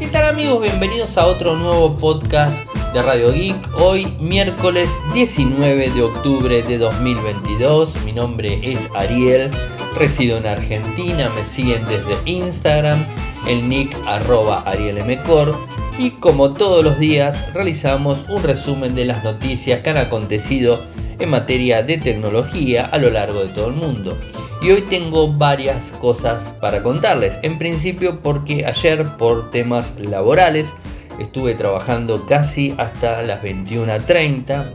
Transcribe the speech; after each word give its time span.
¿Qué 0.00 0.06
tal 0.06 0.24
amigos? 0.24 0.62
Bienvenidos 0.62 1.18
a 1.18 1.26
otro 1.26 1.56
nuevo 1.56 1.94
podcast 1.94 2.58
de 2.94 3.02
Radio 3.02 3.32
Geek. 3.32 3.68
Hoy 3.78 4.06
miércoles 4.18 4.98
19 5.12 5.90
de 5.90 6.02
octubre 6.02 6.62
de 6.62 6.78
2022. 6.78 8.02
Mi 8.06 8.12
nombre 8.12 8.60
es 8.62 8.88
Ariel, 8.94 9.50
resido 9.94 10.38
en 10.38 10.46
Argentina, 10.46 11.28
me 11.28 11.44
siguen 11.44 11.84
desde 11.84 12.16
Instagram, 12.24 13.06
el 13.46 13.68
nick 13.68 13.94
arroba 14.06 14.60
arielmcor. 14.60 15.54
Y 15.98 16.12
como 16.12 16.54
todos 16.54 16.82
los 16.82 16.98
días 16.98 17.52
realizamos 17.52 18.24
un 18.30 18.42
resumen 18.42 18.94
de 18.94 19.04
las 19.04 19.22
noticias 19.22 19.82
que 19.82 19.90
han 19.90 19.98
acontecido 19.98 20.82
en 21.18 21.28
materia 21.28 21.82
de 21.82 21.98
tecnología 21.98 22.86
a 22.86 22.96
lo 22.96 23.10
largo 23.10 23.42
de 23.42 23.48
todo 23.48 23.66
el 23.66 23.74
mundo. 23.74 24.18
Y 24.62 24.70
hoy 24.70 24.82
tengo 24.82 25.32
varias 25.32 25.90
cosas 26.00 26.52
para 26.60 26.82
contarles. 26.82 27.38
En 27.42 27.58
principio 27.58 28.20
porque 28.20 28.66
ayer 28.66 29.16
por 29.16 29.50
temas 29.50 29.98
laborales 29.98 30.74
estuve 31.18 31.54
trabajando 31.54 32.26
casi 32.26 32.74
hasta 32.76 33.22
las 33.22 33.42
21.30, 33.42 34.66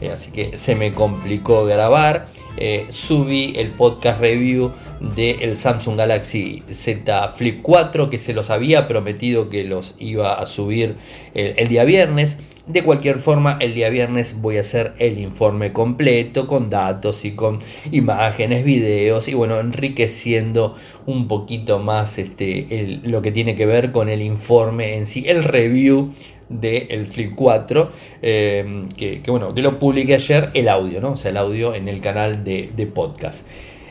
eh, 0.00 0.10
así 0.10 0.30
que 0.30 0.56
se 0.56 0.74
me 0.74 0.92
complicó 0.92 1.66
grabar. 1.66 2.26
Eh, 2.56 2.86
subí 2.88 3.54
el 3.56 3.72
podcast 3.72 4.20
review 4.20 4.72
del 5.00 5.56
Samsung 5.56 5.98
Galaxy 5.98 6.62
Z 6.70 7.28
Flip 7.30 7.60
4 7.62 8.08
que 8.10 8.16
se 8.16 8.32
los 8.32 8.48
había 8.48 8.86
prometido 8.86 9.50
que 9.50 9.64
los 9.64 9.96
iba 9.98 10.34
a 10.34 10.46
subir 10.46 10.96
el 11.34 11.66
día 11.66 11.82
viernes 11.82 12.38
de 12.66 12.82
cualquier 12.82 13.18
forma, 13.18 13.58
el 13.60 13.74
día 13.74 13.90
viernes 13.90 14.40
voy 14.40 14.56
a 14.56 14.60
hacer 14.60 14.94
el 14.98 15.18
informe 15.18 15.72
completo 15.72 16.46
con 16.46 16.70
datos 16.70 17.26
y 17.26 17.32
con 17.32 17.58
imágenes, 17.92 18.64
videos 18.64 19.28
y 19.28 19.34
bueno, 19.34 19.60
enriqueciendo 19.60 20.74
un 21.04 21.28
poquito 21.28 21.78
más 21.78 22.18
este, 22.18 23.00
lo 23.02 23.20
que 23.20 23.32
tiene 23.32 23.54
que 23.54 23.66
ver 23.66 23.92
con 23.92 24.08
el 24.08 24.22
informe 24.22 24.96
en 24.96 25.04
sí, 25.04 25.24
el 25.28 25.44
review 25.44 26.12
del 26.48 27.06
Flip 27.06 27.34
4, 27.34 27.90
eh, 28.22 28.86
que, 28.96 29.22
bueno, 29.26 29.54
que 29.54 29.60
lo 29.60 29.78
publiqué 29.78 30.14
ayer, 30.14 30.50
el 30.54 30.68
audio, 30.68 31.00
¿no? 31.00 31.12
O 31.12 31.16
sea, 31.16 31.30
el 31.30 31.36
audio 31.36 31.74
en 31.74 31.88
el 31.88 32.00
canal 32.00 32.44
de, 32.44 32.90
podcast. 32.94 33.46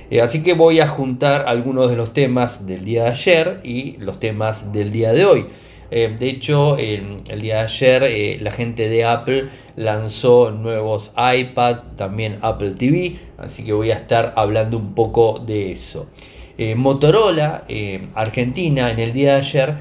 Eh, 0.09 0.21
así 0.21 0.41
que 0.41 0.53
voy 0.53 0.79
a 0.79 0.87
juntar 0.87 1.45
algunos 1.47 1.89
de 1.89 1.95
los 1.95 2.13
temas 2.13 2.65
del 2.65 2.85
día 2.85 3.03
de 3.03 3.09
ayer 3.09 3.59
y 3.63 3.97
los 3.97 4.19
temas 4.19 4.73
del 4.73 4.91
día 4.91 5.13
de 5.13 5.25
hoy. 5.25 5.45
Eh, 5.95 6.11
de 6.19 6.27
hecho, 6.27 6.75
el, 6.79 7.17
día 7.39 7.57
de 7.57 7.61
ayer 7.61 8.03
eh, 8.05 8.39
la 8.41 8.49
gente 8.49 8.89
de 8.89 9.05
Apple 9.05 9.49
lanzó 9.75 10.49
nuevos 10.49 11.13
iPad, 11.15 11.81
también 11.95 12.39
Apple 12.41 12.71
TV, 12.71 13.17
así 13.37 13.63
que 13.63 13.73
voy 13.73 13.91
a 13.91 13.97
estar 13.97 14.33
hablando 14.35 14.75
un 14.75 14.95
poco 14.95 15.37
de 15.37 15.71
eso. 15.71 16.09
Eh, 16.57 16.73
Motorola 16.73 17.65
Argentina 18.15 18.89
en 18.89 18.97
el 18.97 19.13
día 19.13 19.33
de 19.33 19.37
ayer 19.37 19.75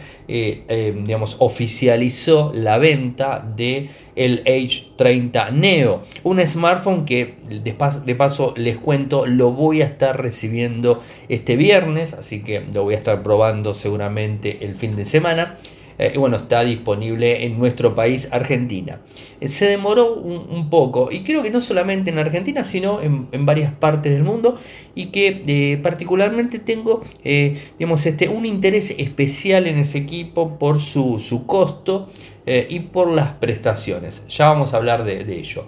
digamos, 1.03 1.37
oficializó 1.39 2.53
la 2.55 2.77
venta 2.77 3.47
de 3.57 3.89
el 4.15 4.45
H30 4.45 5.51
Neo, 5.53 6.03
un 6.25 6.47
smartphone 6.47 7.07
que 7.07 7.37
de 7.49 7.75
de 8.05 8.15
paso 8.15 8.53
les 8.57 8.77
cuento 8.77 9.25
lo 9.25 9.53
voy 9.53 9.81
a 9.81 9.87
estar 9.87 10.21
recibiendo 10.21 11.03
este 11.31 11.57
viernes, 11.57 12.13
así 12.13 12.43
que 12.43 12.61
lo 12.73 12.83
voy 12.83 12.95
a 12.95 12.99
estar 12.99 13.23
probando 13.23 13.73
seguramente 13.73 14.59
el 14.67 14.75
fin 14.75 14.95
de 14.95 15.07
semana. 15.07 15.57
Eh, 15.99 16.15
bueno, 16.19 16.37
está 16.37 16.65
disponible 16.65 17.45
en 17.45 17.59
nuestro 17.59 17.95
país, 17.95 18.29
Argentina. 18.33 19.01
Eh, 19.41 19.49
se 19.49 19.67
demoró 19.67 20.15
un, 20.15 20.71
poco, 20.71 21.11
y 21.11 21.23
creo 21.23 21.43
que 21.43 21.51
no 21.51 21.61
solamente 21.61 22.11
en 22.11 22.19
Argentina, 22.19 22.65
sino 22.65 23.01
en, 23.01 23.29
varias 23.45 23.73
partes 23.73 24.13
del 24.13 24.25
mundo, 24.25 24.59
y 24.95 25.07
que 25.07 25.43
eh, 25.47 25.79
particularmente 25.83 26.59
tengo, 26.59 27.03
digamos, 27.79 28.07
este, 28.07 28.29
un 28.29 28.47
interés 28.47 28.95
especial 28.99 29.67
en 29.67 29.79
ese 29.79 29.99
equipo 29.99 30.59
por 30.59 30.81
su, 30.81 31.45
costo 31.47 32.09
y 32.47 32.81
por 32.81 33.11
las 33.11 33.33
prestaciones. 33.35 34.27
Ya 34.29 34.49
vamos 34.49 34.75
a 34.75 34.79
hablar 34.79 35.05
de, 35.05 35.25
de 35.25 35.39
ello. 35.39 35.67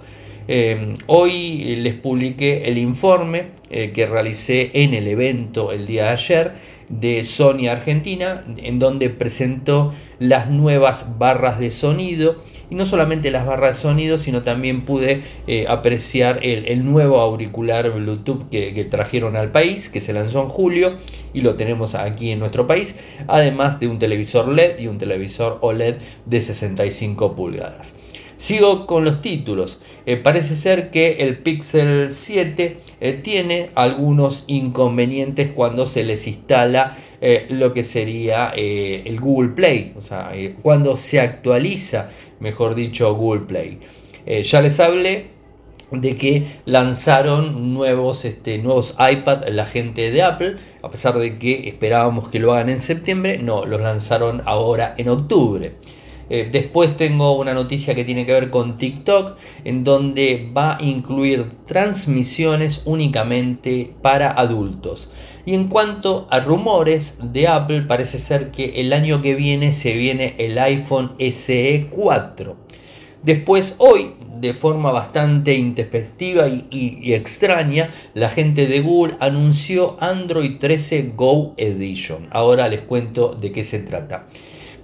hoy 1.06 1.77
les 1.77 1.95
publiqué 1.95 2.69
el 2.69 2.79
informe 2.79 3.51
que 3.71 4.06
realicé 4.06 4.71
en 4.75 4.95
el 4.95 5.06
evento 5.09 5.73
el 5.73 5.87
día 5.87 6.05
de 6.05 6.11
ayer 6.11 6.53
de 6.89 7.25
Sony 7.25 7.69
Argentina, 7.69 8.45
en 8.56 8.78
donde 8.78 9.11
presentó 9.11 9.93
las 10.19 10.50
nuevas 10.50 11.19
barras 11.19 11.59
de 11.59 11.71
sonido. 11.71 12.43
Y 12.71 12.77
no 12.77 12.87
solamente 12.87 13.31
las 13.31 13.47
barras 13.47 13.77
de 13.77 13.83
sonido, 13.83 14.19
sino 14.19 14.43
también 14.43 14.84
pude 14.84 15.23
eh, 15.47 15.67
apreciar 15.69 16.41
el, 16.43 16.84
nuevo 16.84 17.21
auricular 17.21 17.91
Bluetooth 17.91 18.49
que, 18.50 18.87
trajeron 18.91 19.37
al 19.37 19.50
país, 19.50 19.89
que 19.91 20.00
se 20.00 20.12
lanzó 20.12 20.43
en 20.43 20.49
julio 20.49 20.97
y 21.34 21.43
lo 21.43 21.55
tenemos 21.55 21.94
aquí 21.94 22.31
en 22.31 22.39
nuestro 22.39 22.67
país, 22.67 22.97
además 23.27 23.81
de 23.81 23.89
un 23.89 23.99
televisor 23.99 24.49
LED 24.49 24.78
y 24.78 24.87
un 24.87 24.99
televisor 24.99 25.59
OLED 25.61 25.97
de 26.27 26.41
65 26.41 27.34
pulgadas. 27.34 27.97
Sigo 28.37 28.87
con 28.87 29.05
los 29.05 29.21
títulos. 29.21 29.81
Eh, 30.06 30.17
parece 30.17 30.56
ser 30.56 30.91
que 30.91 31.22
el 31.22 31.39
Pixel 31.39 32.12
7 32.12 32.78
eh, 33.00 33.12
tiene 33.12 33.71
algunos 33.75 34.45
inconvenientes 34.47 35.50
cuando 35.53 35.87
se 35.87 36.03
les 36.03 36.27
instala 36.27 36.97
eh, 37.21 37.47
lo 37.49 37.73
que 37.73 37.84
sería 37.84 38.49
el 38.50 39.19
Google 39.21 39.50
Play. 39.50 39.93
O 39.97 40.00
sea, 40.00 40.33
cuando 40.62 40.97
se 40.97 41.21
actualiza, 41.21 42.11
mejor 42.41 42.75
dicho, 42.75 43.15
Google 43.15 43.47
Play. 43.47 43.78
ya 44.43 44.61
les 44.61 44.81
hablé 44.81 45.34
de 45.91 46.17
que 46.17 46.47
lanzaron 46.65 47.73
nuevos, 47.73 48.25
este, 48.25 48.59
nuevos 48.59 48.94
iPad 48.99 49.49
la 49.49 49.65
gente 49.65 50.11
de 50.11 50.23
Apple, 50.23 50.56
a 50.83 50.91
pesar 50.91 51.19
de 51.19 51.39
que 51.39 51.69
esperábamos 51.69 52.28
que 52.28 52.41
lo 52.41 52.53
hagan 52.53 52.69
en 52.69 52.81
septiembre, 52.81 53.39
no, 53.39 53.65
los 53.65 53.81
lanzaron 53.81 54.43
ahora 54.44 54.94
en 54.99 55.09
octubre. 55.09 55.77
Eh, 56.37 56.49
después 56.50 56.97
tengo 56.97 57.37
una 57.37 57.55
noticia 57.55 57.95
que 57.95 58.03
tiene 58.03 58.27
que 58.27 58.33
ver 58.33 58.50
con 58.50 58.77
TikTok, 58.77 59.37
en 59.62 59.84
donde 59.84 60.50
va 60.53 60.78
a 60.78 60.83
incluir 60.83 61.53
transmisiones 61.65 62.83
únicamente 62.87 63.95
para 64.03 64.33
adultos. 64.33 65.11
Y 65.47 65.55
en 65.55 65.69
cuanto 65.69 66.27
a 66.33 66.41
rumores 66.41 67.19
de 67.23 67.47
Apple, 67.47 67.83
parece 67.83 68.19
ser 68.19 68.50
que 68.50 68.81
el 68.81 68.93
año 68.93 69.23
que 69.23 69.37
viene 69.37 69.73
se 69.73 69.93
viene 69.93 70.34
el 70.39 70.59
iPhone 70.59 71.12
SE 71.21 71.87
4. 71.89 72.56
Después, 73.23 73.77
hoy, 73.78 74.15
de 74.41 74.55
forma 74.55 74.91
bastante 74.91 75.55
intempestiva 75.55 76.49
y, 76.49 77.12
extraña, 77.15 77.91
la 78.12 78.28
gente 78.28 78.67
de 78.67 78.81
Google 78.81 79.15
anunció 79.21 79.97
Android 80.00 80.59
13 80.59 81.12
Go 81.15 81.55
Edition. 81.59 82.27
Ahora 82.33 82.69
les 82.69 82.81
cuento 82.81 83.37
de 83.41 83.53
qué 83.53 83.62
se 83.62 83.78
trata. 83.78 84.27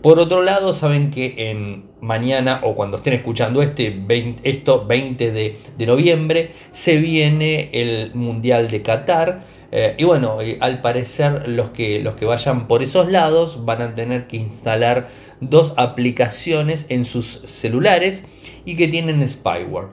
Por 0.03 0.19
otro 0.19 0.43
lado, 0.43 0.72
saben 0.72 1.11
que 1.11 1.50
en 1.50 1.91
mañana 2.00 2.61
o 2.65 2.75
cuando 2.75 2.97
estén 2.97 3.12
escuchando 3.12 3.61
este 3.62 3.91
20, 3.91 4.49
esto, 4.49 4.87
20 4.87 5.31
de, 5.31 5.87
noviembre, 5.87 6.53
se 6.71 6.97
viene 6.99 7.69
el 7.72 8.15
Mundial 8.15 8.71
de 8.71 8.81
Qatar. 8.81 9.43
Eh, 9.72 9.97
y 9.99 10.05
bueno, 10.05 10.41
eh, 10.41 10.56
al 10.60 10.81
parecer 10.81 11.49
los 11.50 11.71
que, 11.71 12.00
los 12.00 12.16
que 12.16 12.25
vayan 12.25 12.66
por 12.66 12.83
esos 12.83 13.10
lados 13.10 13.66
van 13.66 13.83
a 13.83 13.94
tener 13.94 14.27
que 14.27 14.39
instalar 14.39 15.09
dos 15.41 15.75
aplicaciones 15.77 16.87
en 16.89 17.05
sus 17.05 17.27
celulares 17.44 18.25
y 18.65 18.77
que 18.77 18.89
tienen 18.89 19.28
spyware. 19.28 19.89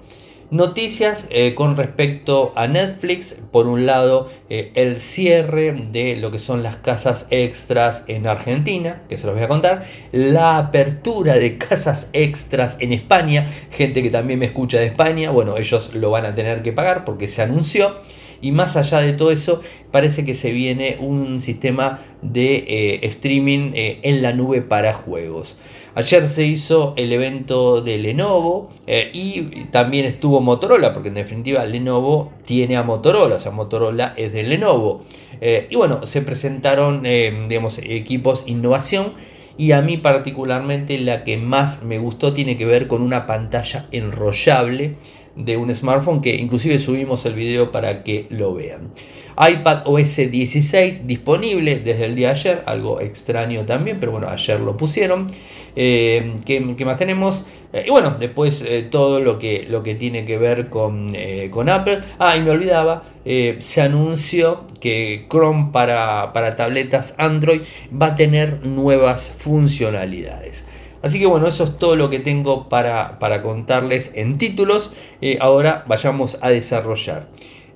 Noticias 0.50 1.28
eh, 1.30 1.56
con 1.56 1.76
respecto 1.76 2.54
a 2.56 2.68
Netflix. 2.68 3.36
Por 3.52 3.68
un 3.68 3.86
lado, 3.86 4.30
eh, 4.50 4.72
el 4.76 4.96
cierre 5.02 5.74
de 5.74 6.16
lo 6.16 6.32
que 6.32 6.40
son 6.40 6.64
las 6.64 6.78
casas 6.78 7.28
extras 7.32 8.06
en 8.08 8.28
Argentina, 8.28 9.02
que 9.10 9.18
se 9.18 9.26
los 9.28 9.36
voy 9.36 9.44
a 9.44 9.50
contar. 9.50 9.84
La 10.14 10.58
apertura 10.58 11.34
de 11.34 11.58
casas 11.58 12.10
extras 12.14 12.78
en 12.80 12.94
España. 12.94 13.46
Gente 13.72 14.02
que 14.02 14.10
también 14.10 14.40
me 14.40 14.46
escucha 14.46 14.80
de 14.80 14.86
España. 14.86 15.32
Bueno, 15.32 15.58
ellos 15.58 15.94
lo 15.94 16.12
van 16.12 16.26
a 16.26 16.34
tener 16.34 16.64
que 16.64 16.72
pagar 16.72 17.04
porque 17.04 17.28
se 17.28 17.42
anunció. 17.42 17.98
Y 18.40 18.54
más 18.54 18.78
allá 18.78 19.00
de 19.02 19.12
todo 19.14 19.32
eso, 19.32 19.62
parece 19.92 20.24
que 20.24 20.34
se 20.34 20.54
viene 20.54 20.96
un 21.02 21.42
sistema 21.42 22.00
de 22.22 22.56
eh, 22.56 23.00
streaming 23.08 23.72
en 23.74 24.22
la 24.22 24.32
nube 24.32 24.62
para 24.62 24.94
juegos. 24.94 25.58
Ayer 25.98 26.28
se 26.28 26.46
hizo 26.46 26.94
el 26.96 27.12
evento 27.12 27.82
de 27.82 27.98
Lenovo 27.98 28.70
eh, 28.86 29.10
y 29.14 29.64
también 29.72 30.06
estuvo 30.06 30.42
Motorola, 30.42 30.94
porque 30.94 31.10
en 31.10 31.16
definitiva 31.16 31.66
Lenovo 31.66 32.34
tiene 32.46 32.78
a 32.78 32.84
Motorola, 32.84 33.34
o 33.34 33.40
sea, 33.40 33.52
Motorola 33.52 34.14
es 34.16 34.32
de 34.32 34.44
Lenovo. 34.44 35.02
Eh, 35.42 35.66
y 35.72 35.76
bueno, 35.76 36.06
se 36.06 36.22
presentaron, 36.22 37.08
eh, 37.08 37.48
digamos, 37.50 37.80
equipos 37.80 38.44
innovación 38.46 39.14
y 39.58 39.72
a 39.72 39.82
mí 39.82 39.98
particularmente 39.98 41.00
la 41.00 41.24
que 41.24 41.38
más 41.38 41.82
me 41.82 41.98
gustó 41.98 42.32
tiene 42.32 42.60
que 42.60 42.68
ver 42.68 42.88
con 42.88 43.02
una 43.02 43.26
pantalla 43.26 43.88
enrollable 43.92 44.98
de 45.38 45.58
un 45.58 45.74
smartphone 45.74 46.22
que 46.22 46.36
inclusive 46.36 46.80
subimos 46.80 47.26
el 47.26 47.34
video 47.34 47.72
para 47.72 48.04
que 48.04 48.28
lo 48.30 48.54
vean 48.54 48.90
iPad 49.38 49.84
OS 49.86 50.32
16 50.32 51.06
disponible 51.06 51.80
desde 51.80 52.06
el 52.06 52.16
día 52.16 52.30
de 52.30 52.34
ayer, 52.34 52.64
algo 52.66 53.00
extraño 53.00 53.66
también, 53.66 54.00
pero 54.00 54.12
bueno, 54.12 54.30
ayer 54.30 54.60
lo 54.60 54.76
pusieron. 54.76 55.28
Eh, 55.76 56.38
¿qué, 56.44 56.60
más 56.60 56.98
tenemos? 56.98 57.46
Eh, 57.72 57.84
y 57.86 57.92
bueno, 57.92 58.18
después 58.20 58.64
eh, 58.68 58.88
todo 58.90 59.20
lo 59.20 59.38
que, 59.38 59.68
lo 59.70 59.84
que 59.84 59.94
tiene 59.94 60.26
que 60.26 60.40
ver 60.40 60.70
con, 60.70 61.16
con 61.52 61.70
Apple. 61.70 62.00
Ah, 62.18 62.36
y 62.36 62.42
me 62.42 62.50
olvidaba, 62.50 63.04
se 63.24 63.82
anunció 63.82 64.66
que 64.82 65.28
Chrome 65.30 65.70
para, 65.72 66.34
para 66.34 66.56
tabletas 66.56 67.14
Android 67.20 67.62
va 67.94 68.08
a 68.08 68.16
tener 68.16 68.66
nuevas 68.66 69.36
funcionalidades. 69.38 70.66
Así 71.02 71.20
que 71.20 71.26
bueno, 71.26 71.48
eso 71.48 71.64
es 71.64 71.78
todo 71.78 71.96
lo 71.96 72.10
que 72.10 72.20
tengo 72.20 72.70
para, 72.70 73.20
para 73.20 73.42
contarles 73.42 74.12
en 74.16 74.36
títulos. 74.36 74.92
ahora 75.40 75.84
vayamos 75.88 76.40
a 76.42 76.50
desarrollar. 76.50 77.28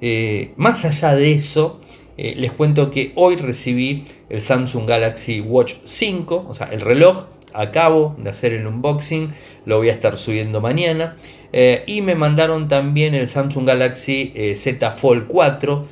Eh, 0.01 0.53
más 0.57 0.83
allá 0.83 1.15
de 1.15 1.31
eso, 1.31 1.79
eh, 2.18 2.33
les 2.35 2.51
cuento 2.51 2.89
que 2.89 3.13
hoy 3.15 3.35
recibí 3.35 4.03
el 4.29 4.41
Samsung 4.41 4.88
Galaxy 4.88 5.39
Watch 5.39 5.75
5, 5.83 6.47
o 6.50 6.53
sea, 6.53 6.68
el 6.71 6.81
reloj. 6.81 7.27
Acabo 7.53 8.15
de 8.18 8.29
hacer 8.29 8.53
el 8.53 8.65
unboxing, 8.65 9.33
lo 9.65 9.77
voy 9.77 9.89
a 9.89 9.94
estar 9.94 10.18
subiendo 10.18 10.62
mañana. 10.62 11.18
Eh, 11.53 11.83
y 11.85 12.01
me 12.01 12.15
mandaron 12.15 12.69
también 12.69 13.13
el 13.13 13.27
Samsung 13.27 13.68
Galaxy 13.68 14.33
Z 14.56 14.91
Fold 14.94 15.27
4. 15.27 15.85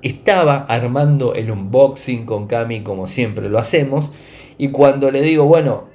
Estaba 0.00 0.64
armando 0.68 1.34
el 1.34 1.50
unboxing 1.50 2.24
con 2.24 2.46
Cami 2.46 2.82
como 2.82 3.08
siempre 3.08 3.48
lo 3.48 3.58
hacemos. 3.58 4.12
Y 4.58 4.68
cuando 4.68 5.10
le 5.10 5.22
digo, 5.22 5.44
bueno, 5.44 5.88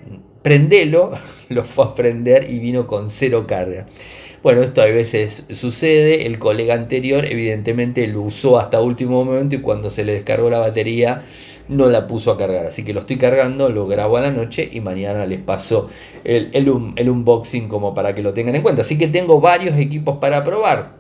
prendelo, 0.48 1.12
lo 1.50 1.66
fue 1.66 1.84
a 1.84 1.94
prender 1.94 2.50
y 2.50 2.60
vino 2.60 2.88
con 2.88 3.10
cero 3.10 3.46
carga. 3.46 3.86
Bueno, 4.42 4.64
esto 4.64 4.82
a 4.82 4.86
veces 4.86 5.44
sucede, 5.52 6.26
el 6.26 6.40
colega 6.40 6.74
anterior 6.74 7.26
evidentemente 7.26 8.08
lo 8.08 8.22
usó 8.22 8.58
hasta 8.58 8.80
último 8.80 9.26
momento 9.26 9.56
y 9.56 9.62
cuando 9.62 9.90
se 9.90 10.06
le 10.06 10.14
descargó 10.14 10.50
la 10.50 10.60
batería 10.60 11.24
no 11.68 11.90
la 11.90 12.08
puso 12.08 12.32
a 12.32 12.38
cargar, 12.38 12.66
así 12.66 12.86
que 12.86 12.94
lo 12.94 13.02
estoy 13.02 13.18
cargando, 13.18 13.68
lo 13.68 13.88
grabo 13.88 14.16
a 14.16 14.22
la 14.22 14.32
noche 14.32 14.70
y 14.72 14.80
mañana 14.80 15.26
les 15.26 15.42
paso 15.42 15.90
el, 16.24 16.50
el 16.54 17.10
unboxing 17.10 17.68
como 17.68 17.94
para 17.94 18.16
que 18.16 18.22
lo 18.22 18.34
tengan 18.34 18.56
en 18.56 18.62
cuenta. 18.62 18.84
Así 18.84 18.98
que 18.98 19.08
tengo 19.08 19.42
varios 19.42 19.78
equipos 19.78 20.18
para 20.20 20.46
probar. 20.46 20.97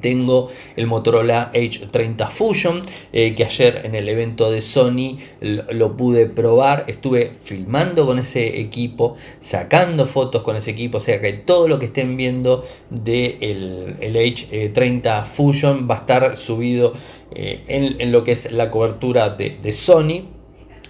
Tengo 0.00 0.48
el 0.76 0.86
Motorola 0.86 1.50
H30 1.52 2.30
Fusion, 2.30 2.82
eh, 3.12 3.34
que 3.34 3.44
ayer 3.44 3.82
en 3.84 3.94
el 3.94 4.08
evento 4.08 4.50
de 4.50 4.62
Sony 4.62 5.18
lo, 5.40 5.96
pude 5.96 6.26
probar. 6.26 6.84
Estuve 6.86 7.32
filmando 7.42 8.06
con 8.06 8.18
ese 8.18 8.60
equipo, 8.60 9.16
sacando 9.40 10.06
fotos 10.06 10.42
con 10.42 10.56
ese 10.56 10.70
equipo. 10.70 10.98
O 10.98 11.00
sea 11.00 11.20
que 11.20 11.32
todo 11.32 11.68
lo 11.68 11.78
que 11.78 11.86
estén 11.86 12.16
viendo 12.16 12.64
del 12.90 13.96
el 14.00 14.16
H30 14.16 15.24
Fusion 15.26 15.88
va 15.90 15.96
a 15.96 15.98
estar 15.98 16.36
subido 16.36 16.94
eh, 17.34 17.62
en, 17.66 18.12
lo 18.12 18.24
que 18.24 18.32
es 18.32 18.52
la 18.52 18.70
cobertura 18.70 19.30
de, 19.30 19.58
de 19.60 19.72
Sony. 19.72 20.39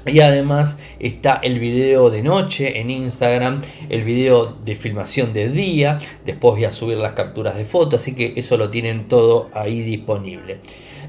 Y 0.06 0.20
además 0.20 0.78
está 0.98 1.40
el 1.42 1.58
video 1.58 2.10
de 2.10 2.22
noche 2.22 2.80
en 2.80 2.90
Instagram, 2.90 3.60
el 3.88 4.02
video 4.02 4.56
de 4.64 4.74
filmación 4.74 5.32
de 5.32 5.50
día, 5.50 5.98
después 6.24 6.54
voy 6.54 6.64
a 6.64 6.72
subir 6.72 6.96
las 6.98 7.12
capturas 7.12 7.56
de 7.56 7.64
fotos, 7.64 8.00
así 8.00 8.14
que 8.14 8.32
eso 8.36 8.56
lo 8.56 8.70
tienen 8.70 9.08
todo 9.08 9.50
ahí 9.52 9.80
disponible. 9.82 10.60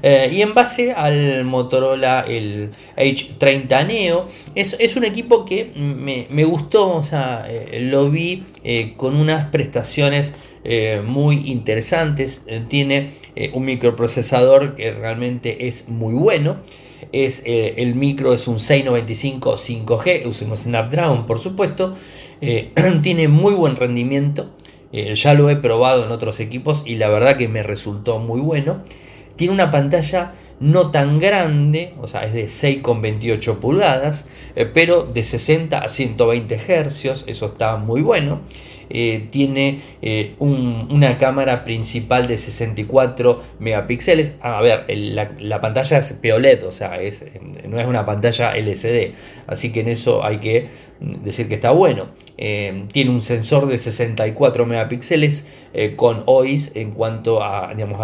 Eh, 0.02 0.30
y 0.32 0.42
en 0.42 0.52
base 0.52 0.92
al 0.92 1.44
Motorola, 1.44 2.24
el 2.28 2.70
H30 2.96 3.86
Neo, 3.86 4.26
es, 4.54 4.96
un 4.96 5.04
equipo 5.04 5.44
que 5.44 5.70
me, 5.74 6.44
gustó, 6.44 6.96
o 6.96 7.02
sea, 7.04 7.46
eh, 7.48 7.88
lo 7.90 8.10
vi 8.10 8.44
eh, 8.64 8.94
con 8.96 9.16
unas 9.16 9.46
prestaciones 9.46 10.34
muy 11.04 11.50
interesantes, 11.50 12.44
tiene 12.68 13.10
un 13.52 13.64
microprocesador 13.64 14.76
que 14.76 14.92
realmente 14.92 15.66
es 15.66 15.88
muy 15.88 16.14
bueno 16.14 16.58
es 17.12 17.42
eh, 17.44 17.74
el 17.78 17.94
micro 17.94 18.32
es 18.32 18.46
un 18.48 18.60
695 18.60 19.56
5G, 19.56 20.26
usamos 20.26 20.60
Snapdragon 20.60 21.26
por 21.26 21.40
supuesto, 21.40 21.94
eh, 22.40 22.72
tiene 23.02 23.28
muy 23.28 23.54
buen 23.54 23.76
rendimiento, 23.76 24.50
eh, 24.92 25.14
ya 25.14 25.34
lo 25.34 25.50
he 25.50 25.56
probado 25.56 26.04
en 26.04 26.12
otros 26.12 26.40
equipos 26.40 26.82
y 26.86 26.96
la 26.96 27.08
verdad 27.08 27.36
que 27.36 27.48
me 27.48 27.62
resultó 27.62 28.18
muy 28.18 28.40
bueno. 28.40 28.82
Tiene 29.36 29.54
una 29.54 29.70
pantalla 29.70 30.34
no 30.60 30.90
tan 30.90 31.18
grande, 31.18 31.94
o 32.00 32.06
sea, 32.06 32.24
es 32.24 32.34
de 32.34 32.44
6,28 32.44 33.58
pulgadas, 33.58 34.26
pero 34.74 35.04
de 35.04 35.24
60 35.24 35.78
a 35.78 35.88
120 35.88 36.58
Hz, 36.58 37.24
eso 37.26 37.46
está 37.46 37.78
muy 37.78 38.02
bueno. 38.02 38.42
Eh, 38.94 39.26
tiene 39.30 39.80
eh, 40.02 40.34
una 40.38 41.16
cámara 41.16 41.64
principal 41.64 42.26
de 42.26 42.36
64 42.36 43.40
megapíxeles. 43.58 44.36
A 44.42 44.60
ver, 44.60 44.84
la, 45.40 45.60
pantalla 45.62 45.96
es 45.96 46.12
POLED, 46.12 46.66
o 46.66 46.72
sea, 46.72 47.00
es, 47.00 47.24
no 47.66 47.80
es 47.80 47.86
una 47.86 48.04
pantalla 48.04 48.54
LCD, 48.54 49.14
así 49.46 49.72
que 49.72 49.80
en 49.80 49.88
eso 49.88 50.22
hay 50.22 50.38
que 50.38 50.68
decir 51.00 51.48
que 51.48 51.54
está 51.54 51.70
bueno. 51.70 52.08
Eh, 52.36 52.84
tiene 52.92 53.10
un 53.10 53.22
sensor 53.22 53.66
de 53.66 53.78
64 53.78 54.66
megapíxeles 54.66 55.46
con 55.96 56.22
OIS 56.26 56.72
en 56.74 56.90
cuanto 56.90 57.42
a, 57.42 57.72
digamos, 57.74 57.98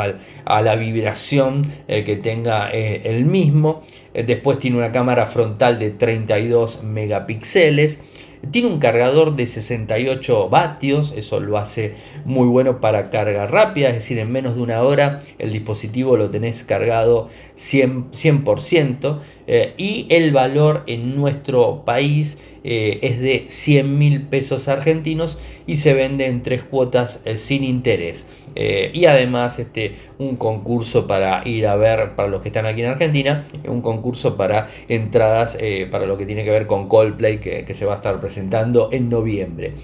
a 0.46 0.62
la 0.62 0.76
vibración 0.76 1.67
que 1.87 2.17
tenga 2.17 2.70
el 2.70 3.26
mismo. 3.26 3.82
después 4.14 4.58
tiene 4.58 4.79
una 4.79 4.91
cámara 4.91 5.26
frontal 5.26 5.79
de 5.79 5.91
32 5.91 6.82
megapíxeles. 6.82 8.00
Tiene 8.50 8.68
un 8.68 8.78
cargador 8.78 9.36
de 9.36 9.46
68 9.46 10.48
vatios, 10.48 11.12
eso 11.16 11.40
lo 11.40 11.58
hace 11.58 11.94
muy 12.24 12.46
bueno 12.46 12.80
para 12.80 13.10
carga 13.10 13.46
rápida, 13.46 13.88
es 13.88 13.94
decir, 13.94 14.18
en 14.18 14.30
menos 14.30 14.56
de 14.56 14.62
una 14.62 14.82
hora 14.82 15.20
el 15.38 15.50
dispositivo 15.50 16.16
lo 16.16 16.30
tenés 16.30 16.64
cargado 16.64 17.28
100%, 17.56 18.10
100% 18.12 19.18
eh, 19.50 19.72
y 19.78 20.06
el 20.10 20.30
valor 20.30 20.82
en 20.86 21.16
nuestro 21.16 21.82
país 21.86 22.38
eh, 22.64 22.98
es 23.00 23.18
de 23.18 23.44
100 23.46 23.98
mil 23.98 24.26
pesos 24.26 24.68
argentinos 24.68 25.38
y 25.66 25.76
se 25.76 25.94
vende 25.94 26.26
en 26.26 26.42
tres 26.42 26.62
cuotas 26.62 27.22
eh, 27.24 27.38
sin 27.38 27.64
interés. 27.64 28.26
y 28.54 29.06
además 29.06 29.58
este, 29.60 29.94
un 30.18 30.36
concurso 30.36 31.06
para 31.06 31.46
ir 31.48 31.66
a 31.66 31.76
ver, 31.76 32.16
para 32.16 32.28
los 32.28 32.42
que 32.42 32.48
están 32.48 32.66
aquí 32.66 32.82
en 32.82 32.88
Argentina, 32.88 33.46
un 33.66 33.80
concurso 33.80 34.36
para 34.36 34.68
entradas 34.88 35.56
para 35.92 36.06
lo 36.06 36.18
que 36.18 36.26
tiene 36.26 36.44
que 36.44 36.50
ver 36.50 36.66
con 36.66 36.88
Coldplay 36.88 37.38
que, 37.38 37.64
que 37.64 37.72
se 37.72 37.86
va 37.86 37.92
a 37.92 37.96
estar 37.96 38.20
presentando 38.20 38.90
en 38.92 39.08
noviembre. 39.08 39.74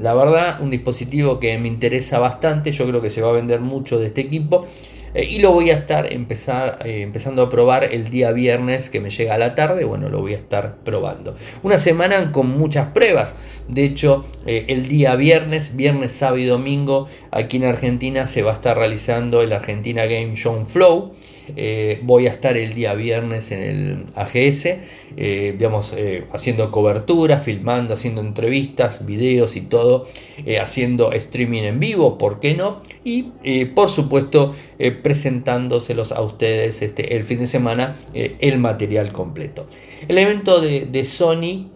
la 0.00 0.14
verdad, 0.14 0.62
un 0.62 0.70
dispositivo 0.70 1.40
que 1.40 1.58
me 1.58 1.66
interesa 1.66 2.20
bastante, 2.20 2.70
yo 2.70 2.86
creo 2.86 3.02
que 3.02 3.10
se 3.10 3.20
va 3.22 3.30
a 3.30 3.32
vender 3.32 3.60
mucho 3.60 3.98
de 3.98 4.06
este 4.06 4.20
equipo. 4.20 4.66
Eh, 5.14 5.28
y 5.30 5.38
lo 5.38 5.52
voy 5.52 5.70
a 5.70 5.74
estar 5.74 6.12
empezar, 6.12 6.80
eh, 6.84 7.02
empezando 7.02 7.42
a 7.42 7.48
probar 7.48 7.84
el 7.84 8.10
día 8.10 8.32
viernes 8.32 8.90
que 8.90 9.00
me 9.00 9.10
llega 9.10 9.34
a 9.34 9.38
la 9.38 9.54
tarde. 9.54 9.84
Bueno, 9.84 10.08
lo 10.08 10.20
voy 10.20 10.34
a 10.34 10.36
estar 10.36 10.76
probando. 10.84 11.36
Una 11.62 11.78
semana 11.78 12.32
con 12.32 12.50
muchas 12.50 12.88
pruebas. 12.88 13.36
De 13.68 13.84
hecho, 13.84 14.24
eh, 14.46 14.66
el 14.68 14.88
día 14.88 15.14
viernes, 15.16 15.76
viernes, 15.76 16.12
sábado 16.12 16.38
y 16.38 16.44
domingo, 16.46 17.06
aquí 17.30 17.56
en 17.58 17.64
Argentina 17.64 18.26
se 18.26 18.42
va 18.42 18.50
a 18.50 18.54
estar 18.54 18.76
realizando 18.76 19.40
el 19.40 19.52
Argentina 19.52 20.04
Game 20.06 20.34
Show 20.34 20.64
Flow. 20.66 21.14
Eh, 21.56 22.00
voy 22.02 22.26
a 22.26 22.30
estar 22.30 22.56
el 22.56 22.74
día 22.74 22.94
viernes 22.94 23.52
en 23.52 23.62
el 23.62 24.06
AGS, 24.14 24.78
eh, 25.16 25.54
digamos, 25.56 25.92
eh, 25.96 26.24
haciendo 26.32 26.70
cobertura, 26.70 27.38
filmando, 27.38 27.94
haciendo 27.94 28.20
entrevistas, 28.20 29.04
videos 29.04 29.56
y 29.56 29.62
todo, 29.62 30.06
haciendo 30.60 31.12
streaming 31.12 31.62
en 31.62 31.80
vivo, 31.80 32.18
¿por 32.18 32.40
qué 32.40 32.54
no? 32.54 32.82
Y 33.04 33.24
por 33.74 33.88
supuesto 33.88 34.54
presentándoselos 35.02 36.12
a 36.12 36.22
ustedes 36.22 36.82
este, 36.82 37.16
el 37.16 37.24
fin 37.24 37.38
de 37.40 37.46
semana 37.46 37.96
el 38.14 38.58
material 38.58 39.12
completo. 39.12 39.66
El 40.08 40.18
evento 40.18 40.60
de, 40.60 40.86
de 40.86 41.04
Sony 41.04 41.70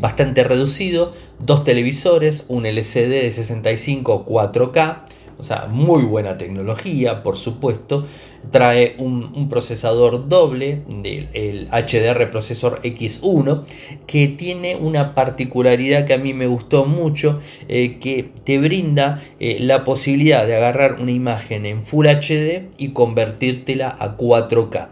bastante 0.00 0.44
reducido, 0.44 1.12
dos 1.40 1.64
televisores, 1.64 2.44
un 2.48 2.64
LCD 2.64 3.22
de 3.22 3.32
65 3.32 4.24
4K, 4.26 5.02
o 5.38 5.44
sea, 5.44 5.66
muy 5.70 6.02
buena 6.02 6.36
tecnología, 6.36 7.22
por 7.22 7.36
supuesto. 7.36 8.04
Trae 8.50 8.94
un, 8.98 9.48
procesador 9.48 10.28
doble 10.28 10.82
del 10.88 11.68
HDR 11.70 12.30
Procesor 12.30 12.80
X1 12.82 13.64
que 14.06 14.28
tiene 14.28 14.76
una 14.76 15.14
particularidad 15.14 16.06
que 16.06 16.14
a 16.14 16.18
mí 16.18 16.34
me 16.34 16.46
gustó 16.46 16.84
mucho, 16.84 17.40
eh, 17.68 17.98
que 17.98 18.30
te 18.44 18.58
brinda 18.58 19.22
eh, 19.38 19.58
la 19.60 19.84
posibilidad 19.84 20.46
de 20.46 20.56
agarrar 20.56 21.00
una 21.00 21.12
imagen 21.12 21.66
en 21.66 21.84
Full 21.84 22.06
HD 22.06 22.68
y 22.76 22.88
convertírtela 22.88 23.96
a 23.98 24.16
4K. 24.16 24.88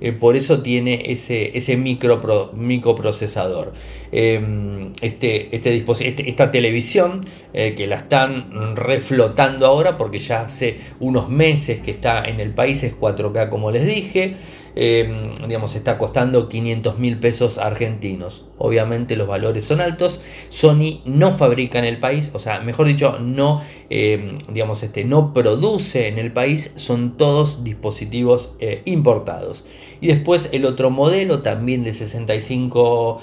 Eh, 0.00 0.12
por 0.12 0.36
eso 0.36 0.62
tiene 0.62 1.12
ese, 1.12 1.56
ese 1.56 1.76
micro 1.76 2.50
microprocesador. 2.54 3.72
Em, 4.12 4.92
este, 5.02 5.54
este, 5.54 5.84
este, 6.00 6.28
esta 6.28 6.50
televisión 6.50 7.20
eh, 7.52 7.74
que 7.76 7.86
la 7.86 7.96
están 7.96 8.76
reflotando 8.76 9.66
ahora 9.66 9.96
porque 9.96 10.18
ya 10.18 10.42
hace 10.42 10.78
unos 10.98 11.28
meses 11.28 11.80
que 11.80 11.92
está 11.92 12.24
en 12.24 12.40
el 12.40 12.50
país, 12.52 12.82
es 12.82 12.98
4K 12.98 13.48
como 13.48 13.70
les 13.70 13.86
dije. 13.86 14.34
Eh, 14.76 15.32
digamos, 15.46 15.74
está 15.74 15.98
costando 15.98 16.48
500 16.48 16.98
mil 16.98 17.18
pesos 17.18 17.58
argentinos. 17.58 18.44
Obviamente 18.56 19.16
los 19.16 19.26
valores 19.26 19.64
son 19.64 19.80
altos. 19.80 20.20
Sony 20.48 21.00
no 21.04 21.32
fabrica 21.32 21.78
en 21.78 21.84
el 21.84 21.98
país, 21.98 22.30
o 22.34 22.38
sea, 22.38 22.60
mejor 22.60 22.86
dicho, 22.86 23.18
no, 23.18 23.62
eh, 23.88 24.34
digamos, 24.52 24.82
este, 24.82 25.04
no 25.04 25.32
produce 25.32 26.08
en 26.08 26.18
el 26.18 26.32
país. 26.32 26.72
Son 26.76 27.16
todos 27.16 27.64
dispositivos 27.64 28.54
eh, 28.60 28.82
importados. 28.84 29.64
Y 30.00 30.06
después 30.08 30.48
el 30.52 30.64
otro 30.64 30.90
modelo, 30.90 31.42
también 31.42 31.84
de 31.84 31.92
65 31.92 33.20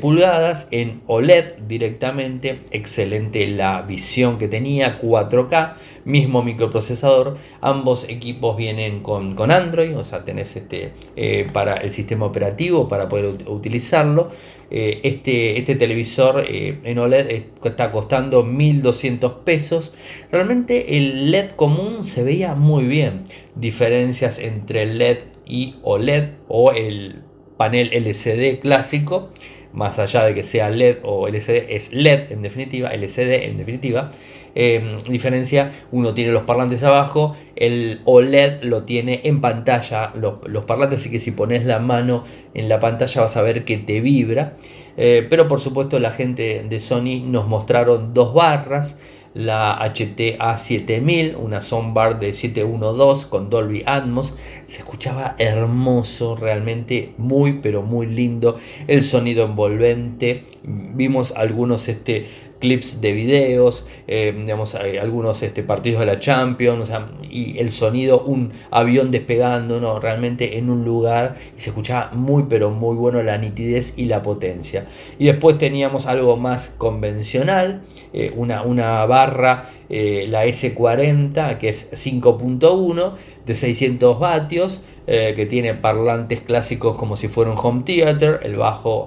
pulgadas, 0.00 0.68
en 0.70 1.02
OLED 1.06 1.54
directamente. 1.66 2.60
Excelente 2.70 3.46
la 3.48 3.82
visión 3.82 4.38
que 4.38 4.46
tenía, 4.46 5.00
4K, 5.00 5.74
mismo 6.04 6.42
microprocesador. 6.42 7.36
Ambos 7.60 8.08
equipos 8.08 8.56
vienen 8.56 9.00
con, 9.02 9.34
con 9.34 9.50
Android, 9.50 9.96
o 9.96 10.04
sea, 10.04 10.24
tenés 10.24 10.56
este 10.56 10.92
eh, 11.16 11.46
para 11.52 11.76
el 11.76 11.90
sistema 11.90 12.26
operativo 12.26 12.88
para 12.88 13.08
poder 13.08 13.48
utilizarlo. 13.48 14.28
Eh, 14.70 15.00
este, 15.04 15.58
este, 15.58 15.76
televisor 15.76 16.44
eh, 16.48 16.80
en 16.84 16.98
OLED 16.98 17.44
está 17.62 17.90
costando 17.90 18.42
1200 18.42 19.32
pesos. 19.44 19.92
Realmente 20.32 20.96
el 20.96 21.30
LED 21.30 21.50
común 21.50 22.04
se 22.04 22.24
veía 22.24 22.54
muy 22.54 22.84
bien. 22.84 23.24
Diferencias 23.54 24.38
entre 24.38 24.86
LED 24.86 25.18
y 25.46 25.76
OLED 25.82 26.30
o 26.48 26.72
el 26.72 27.22
panel 27.56 27.90
LCD 27.92 28.60
clásico 28.60 29.30
más 29.74 29.98
allá 29.98 30.24
de 30.24 30.34
que 30.34 30.42
sea 30.42 30.70
LED 30.70 30.98
o 31.02 31.28
LCD, 31.28 31.66
es 31.68 31.92
LED 31.92 32.32
en 32.32 32.42
definitiva, 32.42 32.90
LCD 32.94 33.44
en 33.44 33.58
definitiva. 33.58 34.10
Em, 34.56 34.98
diferencia, 35.08 35.72
uno 35.90 36.14
tiene 36.14 36.30
los 36.30 36.44
parlantes 36.44 36.84
abajo, 36.84 37.36
el 37.56 38.00
OLED 38.04 38.62
lo 38.62 38.84
tiene 38.84 39.22
en 39.24 39.40
pantalla, 39.40 40.12
los, 40.14 40.64
parlantes, 40.64 41.00
así 41.00 41.10
que 41.10 41.18
si 41.18 41.32
pones 41.32 41.64
la 41.64 41.80
mano 41.80 42.22
en 42.54 42.68
la 42.68 42.78
pantalla 42.78 43.22
vas 43.22 43.36
a 43.36 43.42
ver 43.42 43.64
que 43.64 43.78
te 43.78 44.00
vibra. 44.00 44.54
Eh, 44.96 45.26
pero 45.28 45.48
por 45.48 45.60
supuesto 45.60 45.98
la 45.98 46.12
gente 46.12 46.64
de 46.68 46.80
Sony 46.80 47.20
nos 47.24 47.48
mostraron 47.48 48.14
dos 48.14 48.32
barras, 48.32 49.00
la 49.34 49.78
HTA 49.82 50.56
7000, 50.56 51.36
una 51.36 51.60
soundbar 51.60 52.20
de 52.20 52.32
712 52.32 53.28
con 53.28 53.50
Dolby 53.50 53.82
Atmos. 53.84 54.38
Se 54.66 54.78
escuchaba 54.78 55.34
hermoso, 55.38 56.36
realmente 56.36 57.14
muy 57.18 57.54
pero 57.54 57.82
muy 57.82 58.06
lindo. 58.06 58.56
El 58.86 59.02
sonido 59.02 59.44
envolvente. 59.44 60.44
Vimos 60.62 61.32
algunos 61.32 61.88
este, 61.88 62.26
clips 62.64 63.02
de 63.02 63.12
videos, 63.12 63.86
eh, 64.06 64.32
digamos, 64.34 64.74
algunos 64.74 65.42
este, 65.42 65.62
partidos 65.62 66.00
de 66.00 66.06
la 66.06 66.18
Champions, 66.18 66.90
y 67.30 67.58
el 67.58 67.72
sonido, 67.72 68.22
un 68.22 68.52
avión 68.70 69.10
despegando, 69.10 69.80
¿no? 69.80 70.00
realmente 70.00 70.56
en 70.56 70.70
un 70.70 70.82
lugar, 70.82 71.34
y 71.54 71.60
se 71.60 71.68
escuchaba 71.68 72.12
muy, 72.14 72.44
pero 72.48 72.70
muy 72.70 72.96
bueno 72.96 73.22
la 73.22 73.36
nitidez 73.36 73.98
y 73.98 74.06
la 74.06 74.22
potencia. 74.22 74.86
Y 75.18 75.26
después 75.26 75.58
teníamos 75.58 76.06
algo 76.06 76.38
más 76.38 76.74
convencional, 76.78 77.82
eh, 78.14 78.32
una, 78.34 78.62
una, 78.62 79.04
barra, 79.04 79.68
eh, 79.90 80.24
la 80.26 80.46
S40, 80.46 81.58
que 81.58 81.68
es 81.68 81.90
5.1 81.92 83.12
de 83.44 83.54
600 83.54 84.18
vatios, 84.18 84.80
que 85.06 85.44
tiene 85.44 85.74
parlantes 85.74 86.40
clásicos 86.40 86.96
como 86.96 87.16
si 87.16 87.28
fuera 87.28 87.50
un 87.50 87.58
home 87.62 87.82
theater, 87.84 88.40
el 88.42 88.56
bajo 88.56 89.06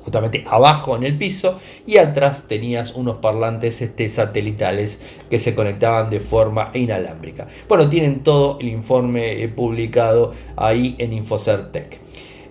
justamente 0.00 0.44
abajo 0.48 0.96
en 0.96 1.04
el 1.04 1.16
piso 1.16 1.58
y 1.86 1.98
atrás 1.98 2.44
tenías 2.48 2.94
unos 2.94 3.18
parlantes 3.18 3.82
este, 3.82 4.08
satelitales 4.08 5.00
que 5.28 5.38
se 5.38 5.54
conectaban 5.54 6.10
de 6.10 6.20
forma 6.20 6.70
inalámbrica. 6.74 7.46
Bueno, 7.68 7.88
tienen 7.88 8.20
todo 8.20 8.58
el 8.60 8.68
informe 8.68 9.42
eh, 9.42 9.48
publicado 9.48 10.32
ahí 10.56 10.96
en 10.98 11.12
Infocertec. 11.12 11.98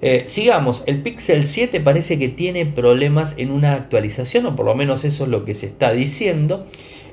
Eh, 0.02 0.24
sigamos, 0.28 0.84
el 0.86 1.02
Pixel 1.02 1.46
7 1.46 1.82
parece 1.82 2.18
que 2.18 2.30
tiene 2.30 2.66
problemas 2.66 3.36
en 3.38 3.52
una 3.52 3.74
actualización, 3.74 4.46
o 4.46 4.56
por 4.56 4.66
lo 4.66 4.76
menos 4.76 5.04
eso 5.04 5.26
es 5.26 5.30
lo 5.30 5.44
que 5.44 5.56
se 5.56 5.66
está 5.66 5.92
diciendo. 5.92 6.66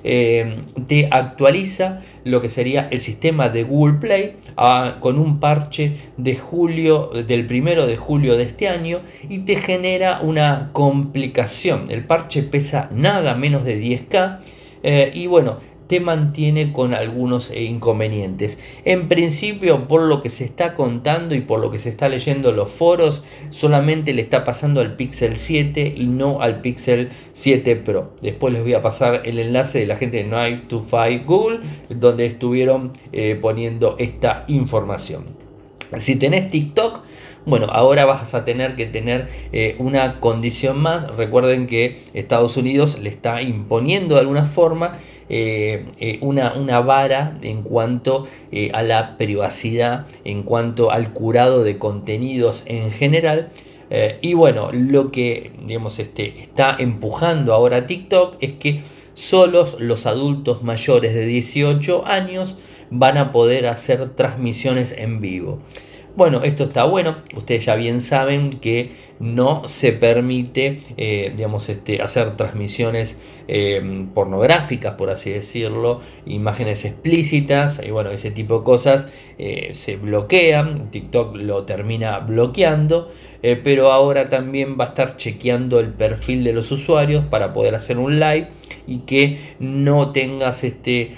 Eh, 0.09 0.61
te 0.87 1.09
actualiza 1.11 2.01
lo 2.23 2.41
que 2.41 2.49
sería 2.49 2.87
el 2.93 3.01
sistema 3.01 3.49
de 3.49 3.65
Google 3.65 3.99
Play 3.99 4.37
ah, 4.57 4.99
con 5.01 5.19
un 5.19 5.41
parche 5.41 5.97
de 6.17 6.37
julio, 6.37 7.11
del 7.27 7.45
primero 7.47 7.89
de 7.89 7.97
julio 7.97 8.37
de 8.37 8.45
este 8.45 8.69
año 8.69 9.01
y 9.29 9.41
te 9.41 9.57
genera 9.57 10.21
una 10.21 10.71
complicación. 10.73 11.87
El 11.89 12.05
parche 12.05 12.45
pesa 12.45 12.89
nada 12.93 13.35
menos 13.35 13.65
de 13.65 13.83
10K 13.83 14.39
eh, 14.85 15.11
y 15.13 15.27
bueno, 15.27 15.59
te 15.87 16.01
mantiene 16.01 16.73
con 16.73 16.95
algunos 16.95 17.53
inconvenientes. 17.55 18.59
En 18.85 19.09
principio, 19.09 19.89
por 19.89 20.03
lo 20.03 20.23
que 20.23 20.31
se 20.31 20.45
está 20.45 20.75
contando 20.75 21.35
y 21.35 21.41
por 21.41 21.61
lo 21.61 21.71
que 21.71 21.79
se 21.79 21.89
está 21.89 22.09
leyendo 22.09 22.51
en 22.51 22.57
los 22.57 22.71
foros, 22.71 23.23
solamente 23.51 24.13
le 24.13 24.23
está 24.23 24.45
pasando 24.45 24.81
al 24.81 24.97
Pixel 24.97 25.37
7 25.37 25.95
y 25.97 26.07
no 26.07 26.41
al 26.41 26.61
Pixel 26.61 27.11
7 27.33 27.77
Pro. 27.77 28.13
Después 28.23 28.53
les 28.53 28.63
voy 28.63 28.75
a 28.75 28.83
pasar 28.83 29.23
el 29.25 29.39
enlace 29.39 29.81
de 29.81 29.87
la 29.87 29.97
gente 29.97 30.19
de 30.19 30.25
Night 30.25 30.69
to 30.69 30.83
5 30.83 31.25
Google, 31.27 31.61
donde 31.89 32.27
estuvieron 32.27 32.93
eh, 33.13 33.39
poniendo 33.41 33.97
esta 33.99 34.45
información. 34.49 35.25
Si 35.97 36.17
tenés 36.17 36.51
TikTok, 36.51 37.03
bueno, 37.47 37.69
ahora 37.71 38.05
vas 38.05 38.35
a 38.35 38.45
tener 38.45 38.75
que 38.75 38.87
tener 38.87 39.29
eh, 39.53 39.77
una 39.79 40.19
condición 40.19 40.83
más. 40.83 41.17
Recuerden 41.17 41.69
que 41.69 41.97
Estados 42.13 42.57
Unidos 42.57 42.99
le 42.99 43.09
está 43.09 43.41
imponiendo 43.41 44.17
de 44.17 44.23
alguna 44.23 44.47
forma 44.47 44.99
eh, 45.29 45.87
eh, 45.99 46.19
una, 46.21 46.55
una, 46.55 46.81
vara 46.81 47.39
en 47.43 47.63
cuanto 47.63 48.27
a 48.73 48.83
la 48.83 49.17
privacidad, 49.17 50.07
en 50.25 50.43
cuanto 50.43 50.91
al 50.91 51.13
curado 51.13 51.65
de 51.65 51.79
contenidos 51.79 52.65
en 52.67 52.91
general. 52.91 53.51
y 54.21 54.35
bueno, 54.35 54.71
lo 54.73 55.13
que 55.13 55.53
digamos, 55.67 55.99
este, 55.99 56.41
está 56.41 56.77
empujando 56.79 57.55
ahora 57.55 57.87
TikTok 57.87 58.37
es 58.41 58.53
que 58.53 58.83
solos 59.15 59.77
los 59.79 60.07
adultos 60.07 60.63
mayores 60.63 61.15
de 61.15 61.25
18 61.27 62.07
años 62.07 62.57
van 62.91 63.17
a 63.17 63.33
poder 63.33 63.67
hacer 63.67 64.15
transmisiones 64.15 64.93
en 64.93 65.21
vivo. 65.21 65.61
Bueno, 66.17 66.43
esto 66.45 66.65
está 66.65 66.85
bueno. 66.85 67.17
Ustedes 67.37 67.67
ya 67.67 67.75
bien 67.75 68.01
saben 68.01 68.49
que 68.49 68.93
no 69.19 69.67
se 69.67 69.93
permite, 69.93 70.81
eh, 70.97 71.33
digamos, 71.37 71.69
este, 71.69 72.03
hacer 72.03 72.37
transmisiones 72.37 73.19
eh, 73.49 74.07
pornográficas, 74.15 74.95
por 74.95 75.11
así 75.11 75.31
decirlo, 75.31 76.01
imágenes 76.27 76.85
explícitas 76.85 77.81
y 77.85 77.91
bueno, 77.91 78.11
ese 78.11 78.31
tipo 78.31 78.59
de 78.59 78.65
cosas 78.65 79.11
eh, 79.39 79.71
se 79.73 79.97
bloquean. 79.97 80.91
TikTok 80.91 81.37
lo 81.37 81.65
termina 81.65 82.19
bloqueando, 82.21 83.09
pero 83.63 83.93
ahora 83.93 84.29
también 84.29 84.77
va 84.79 84.87
a 84.87 84.89
estar 84.89 85.17
chequeando 85.17 85.79
el 85.79 85.91
perfil 85.91 86.43
de 86.43 86.53
los 86.53 86.73
usuarios 86.73 87.25
para 87.27 87.53
poder 87.53 87.77
hacer 87.77 87.97
un 87.97 88.19
live 88.19 88.49
y 88.89 89.01
que 89.01 89.39
no 89.61 90.11
tengas 90.11 90.65
este, 90.65 91.13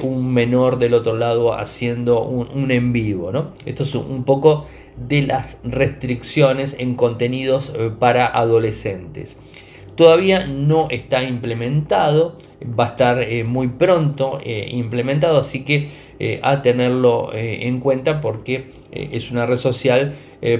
un 0.00 0.32
menor 0.32 0.78
del 0.78 0.94
otro 0.94 1.14
lado 1.14 1.52
haciendo 1.52 2.22
un, 2.22 2.70
en 2.70 2.94
vivo. 2.94 3.32
¿no? 3.32 3.52
Esto 3.66 3.82
es 3.82 3.94
un 3.94 4.24
poco 4.24 4.66
de 4.96 5.22
las 5.22 5.60
restricciones 5.64 6.76
en 6.78 6.94
contenidos 6.94 7.72
eh, 7.74 7.90
para 7.98 8.26
adolescentes. 8.26 9.38
Todavía 9.96 10.46
no 10.46 10.88
está 10.90 11.22
implementado, 11.22 12.36
va 12.62 12.86
a 12.86 12.88
estar 12.88 13.22
eh, 13.22 13.44
muy 13.44 13.68
pronto 13.68 14.40
implementado, 14.44 15.38
así 15.38 15.64
que 15.64 15.88
a 16.42 16.62
tenerlo 16.62 17.30
en 17.32 17.78
cuenta 17.78 18.20
porque 18.20 18.70
es 18.90 19.30
una 19.30 19.46
red 19.46 19.58
social, 19.58 20.14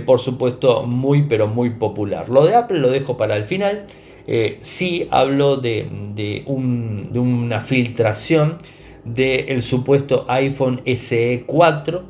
por 0.07 0.21
supuesto, 0.21 0.87
muy 0.87 1.23
pero 1.23 1.49
muy 1.49 1.71
popular. 1.71 2.29
Lo 2.29 2.45
de 2.45 2.55
Apple 2.55 2.79
lo 2.79 2.91
dejo 2.91 3.17
para 3.17 3.35
el 3.37 3.45
final. 3.45 3.87
Eh, 4.27 4.57
sí 4.61 5.07
hablo 5.11 5.59
de, 5.59 6.43
una 6.47 7.61
filtración 7.61 8.57
del 9.05 9.63
supuesto 9.63 10.25
iPhone 10.29 10.81
SE 10.97 11.45
4 11.47 12.05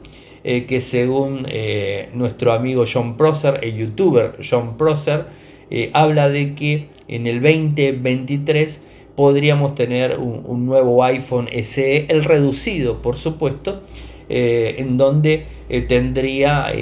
eh, 0.45 0.65
que 0.67 0.81
según 0.81 1.47
eh, 1.49 2.11
nuestro 2.15 2.53
amigo 2.53 2.85
John 2.91 3.17
Prosser, 3.17 3.61
el 3.63 3.77
youtuber 3.77 4.37
John 4.49 4.77
Prosser, 4.77 5.27
habla 5.93 6.29
de 6.29 6.55
que 6.55 6.87
en 7.09 7.27
el 7.27 7.43
2023 7.43 8.81
podríamos 9.17 9.75
tener 9.75 10.19
un, 10.19 10.67
nuevo 10.67 11.03
iPhone 11.03 11.49
SE, 11.65 12.07
el 12.09 12.23
reducido 12.23 13.03
por 13.03 13.17
supuesto, 13.17 13.83
en 14.29 14.97
donde 14.97 15.47
tendría 15.89 16.73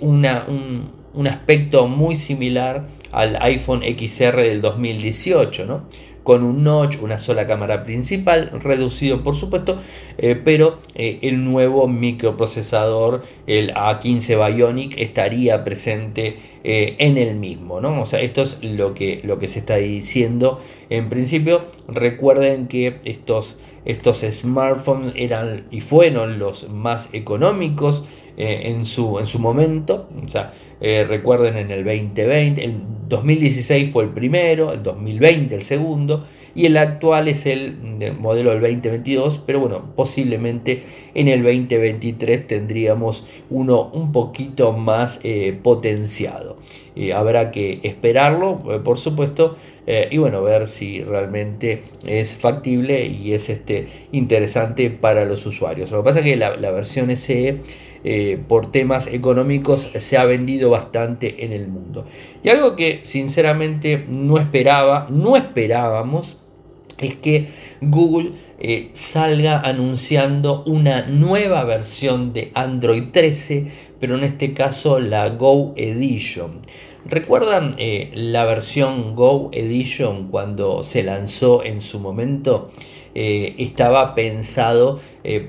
una, 0.00 0.44
un, 0.46 0.90
un 1.16 1.26
aspecto 1.26 1.88
muy 1.88 2.14
similar 2.14 2.86
al 3.10 3.36
iPhone 3.40 3.82
XR 3.82 4.36
del 4.36 4.60
2018, 4.60 5.64
¿no? 5.64 5.88
Con 6.26 6.42
un 6.42 6.64
notch, 6.64 6.96
una 7.02 7.18
sola 7.18 7.46
cámara 7.46 7.84
principal, 7.84 8.50
reducido 8.60 9.22
por 9.22 9.36
supuesto, 9.36 9.78
eh, 10.18 10.34
pero 10.34 10.78
eh, 10.96 11.20
el 11.22 11.44
nuevo 11.44 11.86
microprocesador, 11.86 13.22
el 13.46 13.72
A15 13.72 14.52
Bionic, 14.52 14.98
estaría 14.98 15.62
presente 15.62 16.38
eh, 16.64 16.96
en 16.98 17.16
el 17.16 17.36
mismo. 17.36 17.80
¿no? 17.80 18.02
O 18.02 18.06
sea, 18.06 18.20
esto 18.20 18.42
es 18.42 18.58
lo 18.64 18.92
que, 18.92 19.20
lo 19.22 19.38
que 19.38 19.46
se 19.46 19.60
está 19.60 19.76
diciendo 19.76 20.60
en 20.90 21.08
principio. 21.08 21.64
Recuerden 21.86 22.66
que 22.66 22.96
estos, 23.04 23.58
estos 23.84 24.22
smartphones 24.28 25.12
eran 25.14 25.68
y 25.70 25.80
fueron 25.80 26.40
los 26.40 26.68
más 26.70 27.14
económicos 27.14 28.02
en, 28.36 28.84
su, 28.84 29.20
en 29.20 29.28
su 29.28 29.38
momento. 29.38 30.08
Recuerden 30.80 31.56
en 31.56 31.70
el 31.70 31.84
2020, 31.84 32.64
el 32.64 32.80
2016 33.08 33.90
fue 33.90 34.04
el 34.04 34.10
primero, 34.10 34.72
el 34.72 34.82
2020 34.82 35.54
el 35.54 35.62
segundo 35.62 36.24
y 36.56 36.64
el 36.64 36.78
actual 36.78 37.28
es 37.28 37.44
el 37.44 37.76
modelo 38.18 38.50
del 38.50 38.62
2022, 38.62 39.42
pero 39.46 39.60
bueno, 39.60 39.92
posiblemente 39.94 40.82
en 41.14 41.28
el 41.28 41.42
2023 41.42 42.46
tendríamos 42.46 43.26
uno 43.50 43.90
un 43.92 44.10
poquito 44.10 44.72
más 44.72 45.20
eh, 45.22 45.56
potenciado. 45.62 46.56
Eh, 46.96 47.12
habrá 47.12 47.50
que 47.50 47.80
esperarlo, 47.82 48.62
eh, 48.72 48.78
por 48.82 48.98
supuesto, 48.98 49.56
y 50.10 50.18
bueno, 50.18 50.42
ver 50.42 50.66
si 50.66 51.04
realmente 51.04 51.84
es 52.04 52.34
factible 52.36 53.06
y 53.06 53.34
es 53.34 53.48
este, 53.50 53.86
interesante 54.10 54.90
para 54.90 55.24
los 55.24 55.46
usuarios. 55.46 55.92
Lo 55.92 55.98
que 55.98 56.04
pasa 56.06 56.18
es 56.18 56.24
que 56.24 56.34
la, 56.34 56.56
la 56.56 56.72
versión 56.72 57.16
SE 57.16 57.60
por 58.48 58.70
temas 58.70 59.08
económicos 59.08 59.90
se 59.96 60.16
ha 60.16 60.24
vendido 60.24 60.70
bastante 60.70 61.44
en 61.44 61.52
el 61.52 61.66
mundo. 61.66 62.04
Y 62.44 62.50
algo 62.50 62.76
que 62.76 63.00
sinceramente 63.02 64.04
no 64.08 64.38
esperaba, 64.38 65.08
no 65.10 65.36
esperábamos, 65.36 66.38
es 66.98 67.14
que 67.16 67.48
Google 67.80 68.32
eh, 68.58 68.90
salga 68.94 69.60
anunciando 69.60 70.62
una 70.64 71.02
nueva 71.02 71.64
versión 71.64 72.32
de 72.32 72.52
Android 72.54 73.10
13, 73.12 73.66
pero 74.00 74.16
en 74.16 74.24
este 74.24 74.54
caso 74.54 74.98
la 74.98 75.28
Go 75.28 75.74
Edition. 75.76 76.60
¿Recuerdan 77.04 77.72
eh, 77.78 78.10
la 78.14 78.44
versión 78.44 79.14
Go 79.14 79.50
Edition 79.52 80.28
cuando 80.28 80.84
se 80.84 81.02
lanzó 81.02 81.62
en 81.64 81.80
su 81.80 82.00
momento? 82.00 82.70
Eh, 83.14 83.54
estaba 83.58 84.14
pensado 84.14 85.00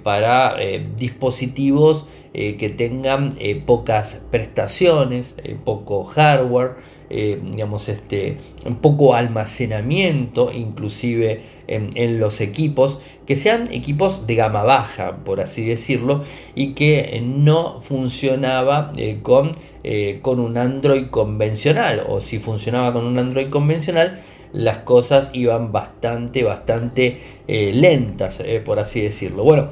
para 0.02 0.58
dispositivos 0.96 2.08
que 2.38 2.74
tengan 2.76 3.36
pocas 3.66 4.26
prestaciones, 4.30 5.36
poco 5.66 6.04
hardware, 6.04 6.76
eh, 7.10 7.40
digamos, 7.42 7.88
este, 7.88 8.36
poco 8.82 9.16
almacenamiento, 9.16 10.52
inclusive 10.52 11.42
en, 11.68 12.20
los 12.20 12.42
equipos, 12.42 13.00
que 13.26 13.38
sean 13.38 13.72
equipos 13.74 14.28
de 14.28 14.36
gama 14.36 14.64
baja, 14.64 15.20
por 15.24 15.40
así 15.40 15.66
decirlo, 15.66 16.24
y 16.54 16.74
que 16.74 17.22
no 17.24 17.80
funcionaba 17.80 18.92
eh, 18.98 19.20
con, 19.22 19.54
eh, 19.86 20.20
con 20.22 20.42
un 20.42 20.58
Android 20.58 21.08
convencional, 21.08 22.04
o 22.10 22.20
si 22.20 22.40
funcionaba 22.40 22.92
con 22.92 23.06
un 23.06 23.18
Android 23.18 23.50
convencional, 23.50 24.22
las 24.54 24.80
cosas 24.80 25.32
iban 25.34 25.72
bastante, 25.72 26.44
bastante 26.44 27.20
lentas, 27.48 28.42
por 28.66 28.80
así 28.80 29.02
decirlo. 29.02 29.44
Bueno, 29.44 29.70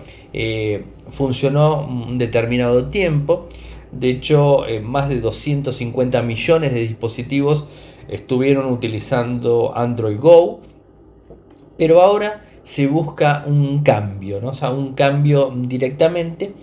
funcionó 1.10 1.82
un 1.88 2.18
determinado 2.18 2.88
tiempo 2.88 3.48
de 3.96 4.10
hecho, 4.10 4.68
eh, 4.68 4.82
más 4.82 5.08
de 5.08 5.22
250 5.22 6.22
millones 6.22 6.74
de 6.74 6.82
dispositivos 6.82 7.66
estuvieron 8.10 8.66
utilizando 8.72 9.72
Android 9.76 10.20
Go, 10.20 10.60
pero 11.78 12.02
ahora 12.02 12.42
se 12.64 12.88
busca 12.88 13.44
un 13.48 13.84
cambio, 13.84 14.42
¿no? 14.42 14.50
o 14.50 14.54
sea, 14.54 14.72
un 14.72 14.94
cambio 14.94 15.54
directamente. 15.56 16.54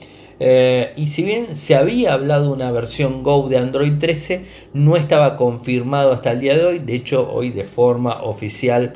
Eh, 0.40 0.92
y 0.96 1.08
si 1.08 1.22
bien 1.22 1.54
se 1.54 1.74
había 1.74 2.14
hablado 2.14 2.52
una 2.52 2.70
versión 2.72 3.22
Go 3.22 3.48
de 3.48 3.58
Android 3.58 3.98
13, 3.98 4.44
no 4.74 4.96
estaba 4.96 5.36
confirmado 5.36 6.12
hasta 6.12 6.32
el 6.32 6.40
día 6.40 6.56
de 6.56 6.64
hoy. 6.64 6.78
De 6.78 6.94
hecho, 6.94 7.30
hoy 7.32 7.50
de 7.50 7.64
forma 7.64 8.22
oficial 8.22 8.94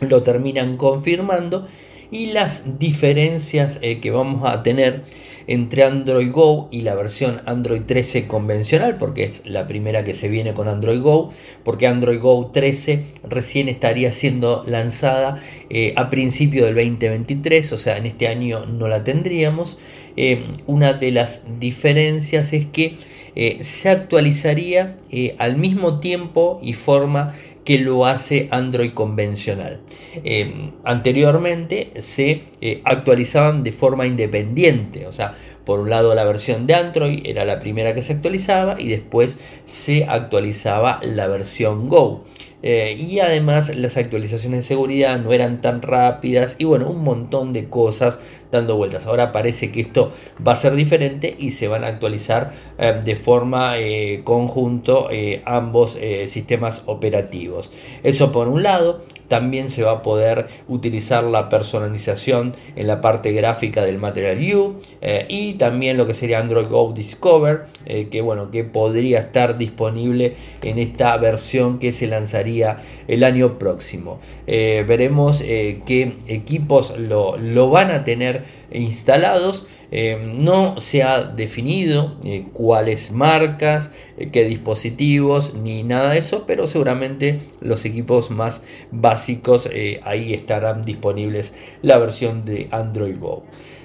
lo 0.00 0.22
terminan 0.22 0.76
confirmando. 0.76 1.66
Y 2.10 2.32
las 2.32 2.78
diferencias 2.78 3.78
eh, 3.80 4.00
que 4.00 4.10
vamos 4.10 4.44
a 4.44 4.62
tener 4.62 5.02
entre 5.46 5.84
Android 5.84 6.30
Go 6.30 6.68
y 6.70 6.82
la 6.82 6.94
versión 6.94 7.40
Android 7.46 7.82
13 7.82 8.26
convencional, 8.26 8.96
porque 8.98 9.24
es 9.24 9.46
la 9.46 9.66
primera 9.66 10.04
que 10.04 10.14
se 10.14 10.28
viene 10.28 10.54
con 10.54 10.68
Android 10.68 11.00
Go, 11.00 11.32
porque 11.64 11.86
Android 11.86 12.20
Go 12.20 12.50
13 12.52 13.04
recién 13.28 13.68
estaría 13.68 14.12
siendo 14.12 14.64
lanzada 14.66 15.40
eh, 15.70 15.92
a 15.96 16.10
principio 16.10 16.64
del 16.64 16.74
2023, 16.74 17.72
o 17.72 17.78
sea, 17.78 17.96
en 17.96 18.06
este 18.06 18.28
año 18.28 18.66
no 18.66 18.88
la 18.88 19.04
tendríamos. 19.04 19.78
Eh, 20.16 20.44
una 20.66 20.92
de 20.92 21.10
las 21.10 21.42
diferencias 21.58 22.52
es 22.52 22.66
que 22.66 22.96
eh, 23.34 23.58
se 23.60 23.88
actualizaría 23.88 24.96
al 25.38 25.56
mismo 25.56 25.98
tiempo 25.98 26.60
y 26.62 26.74
forma 26.74 27.32
que 27.64 27.78
lo 27.78 28.06
hace 28.06 28.48
Android 28.50 28.92
convencional. 28.92 29.80
Eh, 30.24 30.72
anteriormente 30.84 31.92
se 32.00 32.42
eh, 32.60 32.80
actualizaban 32.84 33.62
de 33.62 33.72
forma 33.72 34.06
independiente, 34.06 35.06
o 35.06 35.12
sea, 35.12 35.34
por 35.64 35.78
un 35.78 35.90
lado 35.90 36.14
la 36.14 36.24
versión 36.24 36.66
de 36.66 36.74
Android 36.74 37.20
era 37.24 37.44
la 37.44 37.60
primera 37.60 37.94
que 37.94 38.02
se 38.02 38.14
actualizaba 38.14 38.80
y 38.80 38.88
después 38.88 39.38
se 39.64 40.04
actualizaba 40.04 41.00
la 41.02 41.28
versión 41.28 41.88
Go. 41.88 42.24
Eh, 42.62 42.96
y 42.98 43.18
además 43.18 43.74
las 43.74 43.96
actualizaciones 43.96 44.60
de 44.60 44.62
seguridad 44.62 45.18
no 45.18 45.32
eran 45.32 45.60
tan 45.60 45.82
rápidas 45.82 46.56
y 46.58 46.64
bueno, 46.64 46.88
un 46.88 47.02
montón 47.02 47.52
de 47.52 47.68
cosas 47.68 48.20
dando 48.50 48.76
vueltas. 48.76 49.06
Ahora 49.06 49.32
parece 49.32 49.72
que 49.72 49.80
esto 49.80 50.12
va 50.46 50.52
a 50.52 50.56
ser 50.56 50.74
diferente 50.74 51.34
y 51.38 51.50
se 51.50 51.68
van 51.68 51.84
a 51.84 51.88
actualizar 51.88 52.52
eh, 52.78 53.00
de 53.04 53.16
forma 53.16 53.78
eh, 53.78 54.22
conjunto 54.24 55.08
ambos 55.44 55.98
sistemas 56.26 56.84
operativos. 56.86 57.70
Eso 58.02 58.32
por 58.32 58.48
un 58.48 58.62
lado, 58.62 59.02
también 59.32 59.70
se 59.70 59.82
va 59.82 59.92
a 59.92 60.02
poder 60.02 60.46
utilizar 60.68 61.24
la 61.24 61.48
personalización 61.48 62.52
en 62.76 62.86
la 62.86 63.00
parte 63.00 63.32
gráfica 63.32 63.82
del 63.82 63.96
Material 63.96 64.38
U 64.54 64.78
y 65.26 65.54
también 65.54 65.96
lo 65.96 66.06
que 66.06 66.12
sería 66.12 66.38
Android 66.38 66.66
Go 66.68 66.92
Discover, 66.92 67.62
que 68.10 68.20
bueno, 68.20 68.50
que 68.50 68.64
podría 68.64 69.20
estar 69.20 69.56
disponible 69.56 70.34
en 70.62 70.78
esta 70.78 71.16
versión 71.16 71.78
que 71.78 71.92
se 71.92 72.06
lanzaría 72.06 72.82
el 73.08 73.24
año 73.24 73.58
próximo. 73.58 74.18
Eh, 74.46 74.84
veremos 74.86 75.40
eh, 75.40 75.80
qué 75.86 76.16
equipos 76.26 76.98
lo, 76.98 77.70
van 77.70 77.90
a 77.90 78.04
tener 78.04 78.44
instalados. 78.72 79.66
Eh, 79.90 80.18
no 80.38 80.80
se 80.80 81.02
ha 81.02 81.22
definido 81.22 82.16
cuáles 82.52 83.12
marcas, 83.12 83.90
qué 84.32 84.44
dispositivos, 84.44 85.54
ni 85.54 85.82
nada 85.82 86.12
de 86.12 86.18
eso, 86.18 86.44
pero 86.46 86.66
seguramente 86.66 87.40
los 87.60 87.84
equipos 87.84 88.30
más 88.30 88.62
básicos 88.90 89.68
ahí 90.02 90.32
estarán 90.32 90.82
disponibles 90.82 91.54
la 91.82 91.98
versión 91.98 92.46
de 92.46 92.68
Android 92.70 93.18
Go. 93.18 93.44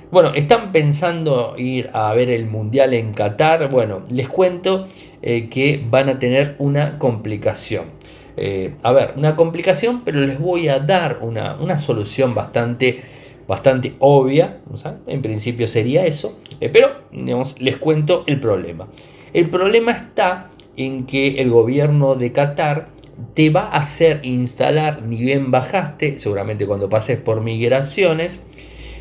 Bueno, 0.09 0.31
¿están 0.33 0.71
pensando 0.71 1.55
ir 1.57 1.89
a 1.91 2.13
ver 2.13 2.29
el 2.29 2.45
Mundial 2.45 2.93
en 2.93 3.13
Qatar? 3.13 3.69
Bueno, 3.69 4.03
les 4.09 4.29
cuento 4.29 4.87
que 5.21 5.85
van 5.89 6.07
a 6.07 6.19
tener 6.19 6.55
una 6.59 6.97
complicación. 6.97 7.97
Eh, 8.39 8.75
a 8.83 8.91
ver, 8.91 9.13
una 9.17 9.35
complicación, 9.35 10.03
pero 10.05 10.19
les 10.19 10.39
voy 10.39 10.67
a 10.67 10.79
dar 10.79 11.19
una, 11.21 11.79
solución 11.79 12.35
bastante, 12.35 13.01
bastante 13.47 13.95
obvia. 13.99 14.61
En 15.07 15.21
principio 15.21 15.67
sería 15.67 16.05
eso, 16.05 16.37
eh, 16.59 16.69
pero 16.69 16.89
les 17.59 17.77
cuento 17.77 18.23
el 18.27 18.39
problema. 18.39 18.87
El 19.33 19.49
problema 19.49 19.91
está 19.91 20.49
en 20.75 21.05
que 21.05 21.41
el 21.41 21.49
gobierno 21.49 22.15
de 22.15 22.31
Qatar 22.31 22.89
te 23.33 23.49
va 23.49 23.61
a 23.61 23.77
hacer 23.77 24.19
instalar, 24.23 25.01
ni 25.01 25.17
bien 25.17 25.49
bajaste, 25.49 26.19
seguramente 26.19 26.67
cuando 26.67 26.89
pases 26.89 27.19
por 27.19 27.41
migraciones, 27.41 28.43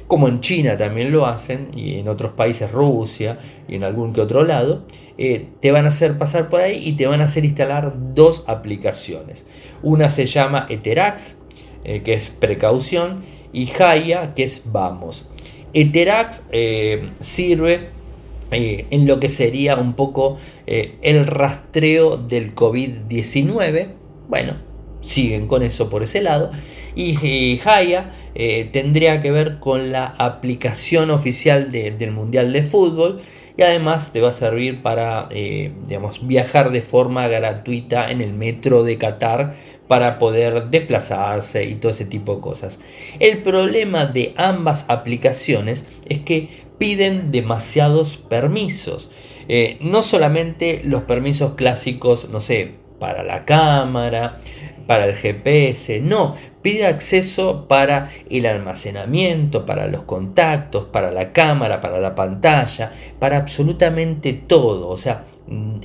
como 0.07 0.29
en 0.29 0.41
China 0.41 0.77
también 0.77 1.13
lo 1.13 1.27
hacen, 1.27 1.69
y 1.75 1.99
en 1.99 2.09
otros 2.09 2.33
países, 2.33 2.71
Rusia, 2.71 3.39
y 3.69 3.75
en 3.75 3.85
algún 3.85 4.13
que 4.13 4.21
otro 4.21 4.45
lado, 4.45 4.85
eh, 5.19 5.49
te 5.61 5.73
van 5.73 5.85
a 5.85 5.89
hacer 5.89 6.17
pasar 6.17 6.49
por 6.49 6.61
ahí 6.61 6.81
y 6.87 6.93
te 6.93 7.07
van 7.07 7.21
a 7.21 7.25
hacer 7.25 7.45
instalar 7.45 7.95
dos 8.15 8.45
aplicaciones. 8.47 9.47
Una 9.83 10.09
se 10.09 10.27
llama 10.27 10.67
Eterax, 10.69 11.39
eh, 11.85 12.03
que 12.03 12.15
es 12.15 12.31
precaución, 12.31 13.21
y 13.53 13.71
Haya, 13.81 14.35
que 14.35 14.45
es 14.45 14.63
vamos. 14.67 15.29
Eterax 15.73 16.45
eh, 16.53 17.11
sirve 17.21 17.91
en 18.51 19.09
lo 19.09 19.19
que 19.19 19.29
sería 19.29 19.75
un 19.75 19.95
poco 19.95 20.39
el 20.67 21.27
rastreo 21.27 22.17
del 22.17 22.55
COVID-19. 22.55 23.89
Bueno, 24.29 24.55
siguen 25.01 25.49
con 25.49 25.65
eso 25.65 25.91
por 25.91 26.05
ese 26.05 26.23
lado. 26.23 26.53
Y 26.95 27.61
Haya 27.65 28.13
tendría 28.73 29.21
que 29.21 29.33
ver 29.33 29.59
con 29.59 29.91
la 29.91 30.07
aplicación 30.07 31.11
oficial 31.11 31.73
del 31.73 32.13
Mundial 32.13 32.53
de 32.53 32.63
Fútbol 32.63 33.19
y 33.57 33.63
además 33.63 34.13
te 34.13 34.21
va 34.21 34.29
a 34.29 34.33
servir 34.33 34.83
para 34.83 35.29
eh, 35.31 35.73
digamos, 35.87 36.27
viajar 36.27 36.71
de 36.71 36.83
forma 36.83 37.27
gratuita 37.29 38.11
en 38.11 38.21
el 38.21 38.35
metro 38.35 38.83
de 38.83 38.99
Qatar 38.99 39.55
para 39.89 40.19
poder 40.19 40.69
desplazarse 40.71 41.65
y 41.65 41.77
todo 41.77 41.91
ese 41.91 42.05
tipo 42.05 42.37
de 42.37 42.41
cosas. 42.41 42.81
El 43.21 43.39
problema 43.43 44.07
de 44.07 44.35
ambas 44.37 44.85
aplicaciones 44.89 45.87
es 46.09 46.21
que 46.21 46.49
piden 46.79 47.31
demasiados 47.31 48.17
permisos. 48.17 49.11
Eh, 49.49 49.79
no 49.81 50.03
solamente 50.03 50.81
los 50.85 51.05
permisos 51.05 51.55
clásicos, 51.55 52.29
no 52.31 52.41
sé, 52.41 52.75
para 52.99 53.23
la 53.23 53.45
cámara, 53.45 54.39
para 54.87 55.07
el 55.07 55.15
GPS, 55.15 56.01
no, 56.01 56.35
pide 56.63 56.87
acceso 56.87 57.67
para 57.69 58.11
el 58.31 58.47
almacenamiento, 58.47 59.67
para 59.67 59.87
los 59.89 60.03
contactos, 60.05 60.85
para 60.85 61.11
la 61.11 61.33
cámara, 61.33 61.81
para 61.81 62.01
la 62.01 62.15
pantalla, 62.15 62.93
para 63.19 63.37
absolutamente 63.37 64.33
todo. 64.33 64.89
O 64.89 64.99
sea, 64.99 65.25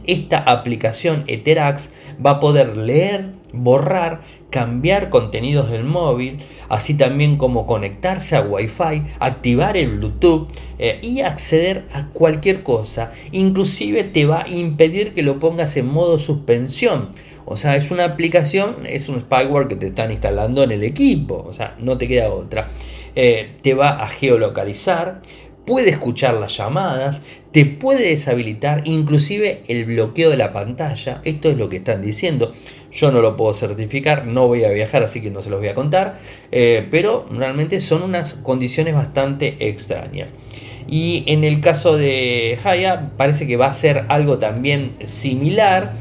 esta 0.06 0.38
aplicación 0.40 1.24
Eterax 1.28 1.94
va 2.24 2.32
a 2.32 2.40
poder 2.40 2.78
leer, 2.78 3.32
borrar, 3.54 4.22
cambiar 4.50 5.10
contenidos 5.10 5.70
del 5.70 5.84
móvil, 5.84 6.40
así 6.70 6.94
también 6.96 7.38
como 7.38 7.66
conectarse 7.66 8.36
a 8.36 8.42
Wi-Fi, 8.42 9.04
activar 9.20 9.78
el 9.78 9.98
Bluetooth 9.98 10.48
eh, 10.80 11.00
y 11.02 11.22
acceder 11.22 11.86
a 11.94 12.08
cualquier 12.10 12.64
cosa. 12.64 13.12
Inclusive 13.32 14.04
te 14.04 14.26
va 14.26 14.44
a 14.44 14.50
impedir 14.50 15.14
que 15.14 15.24
lo 15.24 15.40
pongas 15.40 15.78
en 15.78 15.88
modo 15.88 16.20
suspensión. 16.20 17.10
O 17.46 17.58
sea, 17.58 17.76
es 17.76 17.92
una 17.92 18.06
aplicación, 18.06 18.86
es 18.86 19.10
un 19.10 19.20
spyware 19.20 19.68
que 19.68 19.76
te 19.76 19.88
están 19.88 20.12
instalando 20.12 20.64
en 20.64 20.72
el 20.72 20.84
equipo. 20.84 21.44
O 21.48 21.54
sea, 21.54 21.76
no 21.80 21.98
te 21.98 22.08
queda 22.08 22.32
otra. 22.32 22.70
Eh, 23.16 23.58
te 23.62 23.74
va 23.74 24.02
a 24.02 24.08
geolocalizar, 24.08 25.22
puede 25.66 25.90
escuchar 25.90 26.36
las 26.36 26.58
llamadas, 26.58 27.24
te 27.52 27.66
puede 27.66 28.10
deshabilitar 28.10 28.82
inclusive 28.86 29.64
el 29.68 29.86
bloqueo 29.86 30.30
de 30.30 30.38
la 30.38 30.52
pantalla. 30.52 31.22
Esto 31.24 31.50
es 31.50 31.58
lo 31.58 31.70
que 31.70 31.78
están 31.78 32.02
diciendo. 32.02 32.52
Yo 32.92 33.12
no 33.12 33.22
lo 33.22 33.38
puedo 33.38 33.54
certificar, 33.54 34.26
no 34.26 34.48
voy 34.48 34.64
a 34.64 34.70
viajar, 34.70 35.04
así 35.04 35.22
que 35.22 35.32
no 35.32 35.42
se 35.42 35.50
los 35.50 35.60
voy 35.60 35.70
a 35.70 35.76
contar. 35.76 36.18
Eh, 36.52 36.88
pero 36.92 37.26
realmente 37.32 37.80
son 37.80 38.04
unas 38.04 38.34
condiciones 38.34 38.96
bastante 38.96 39.68
extrañas. 39.70 40.34
Y 40.88 41.24
en 41.28 41.44
el 41.44 41.62
caso 41.62 41.96
de 41.96 42.60
Haya 42.64 43.12
parece 43.16 43.48
que 43.48 43.56
va 43.56 43.68
a 43.68 43.74
ser 43.74 44.06
algo 44.10 44.40
también 44.40 44.94
similar. 45.06 45.94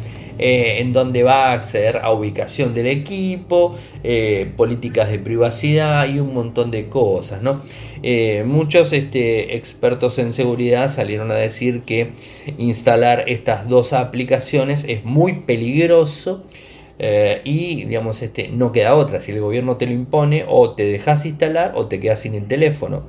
Eh, 0.42 0.80
en 0.80 0.94
donde 0.94 1.22
va 1.22 1.50
a 1.50 1.52
acceder 1.52 1.98
a 1.98 2.12
ubicación 2.12 2.72
del 2.72 2.86
equipo, 2.86 3.76
eh, 4.02 4.50
políticas 4.56 5.10
de 5.10 5.18
privacidad 5.18 6.08
y 6.08 6.18
un 6.18 6.32
montón 6.32 6.70
de 6.70 6.88
cosas. 6.88 7.42
¿no? 7.42 7.60
Eh, 8.02 8.42
muchos 8.46 8.94
este, 8.94 9.54
expertos 9.56 10.18
en 10.18 10.32
seguridad 10.32 10.88
salieron 10.88 11.30
a 11.30 11.34
decir 11.34 11.82
que 11.82 12.12
instalar 12.56 13.24
estas 13.26 13.68
dos 13.68 13.92
aplicaciones 13.92 14.86
es 14.88 15.04
muy 15.04 15.34
peligroso. 15.34 16.42
y 17.44 17.84
digamos, 17.84 18.22
este, 18.22 18.48
no 18.48 18.72
queda 18.72 18.94
otra. 18.94 19.20
Si 19.20 19.32
el 19.32 19.40
gobierno 19.40 19.76
te 19.76 19.86
lo 19.86 19.92
impone, 19.92 20.44
o 20.48 20.70
te 20.74 20.84
dejas 20.84 21.26
instalar 21.26 21.72
o 21.74 21.86
te 21.86 22.00
quedas 22.00 22.20
sin 22.20 22.34
el 22.34 22.46
teléfono, 22.46 23.04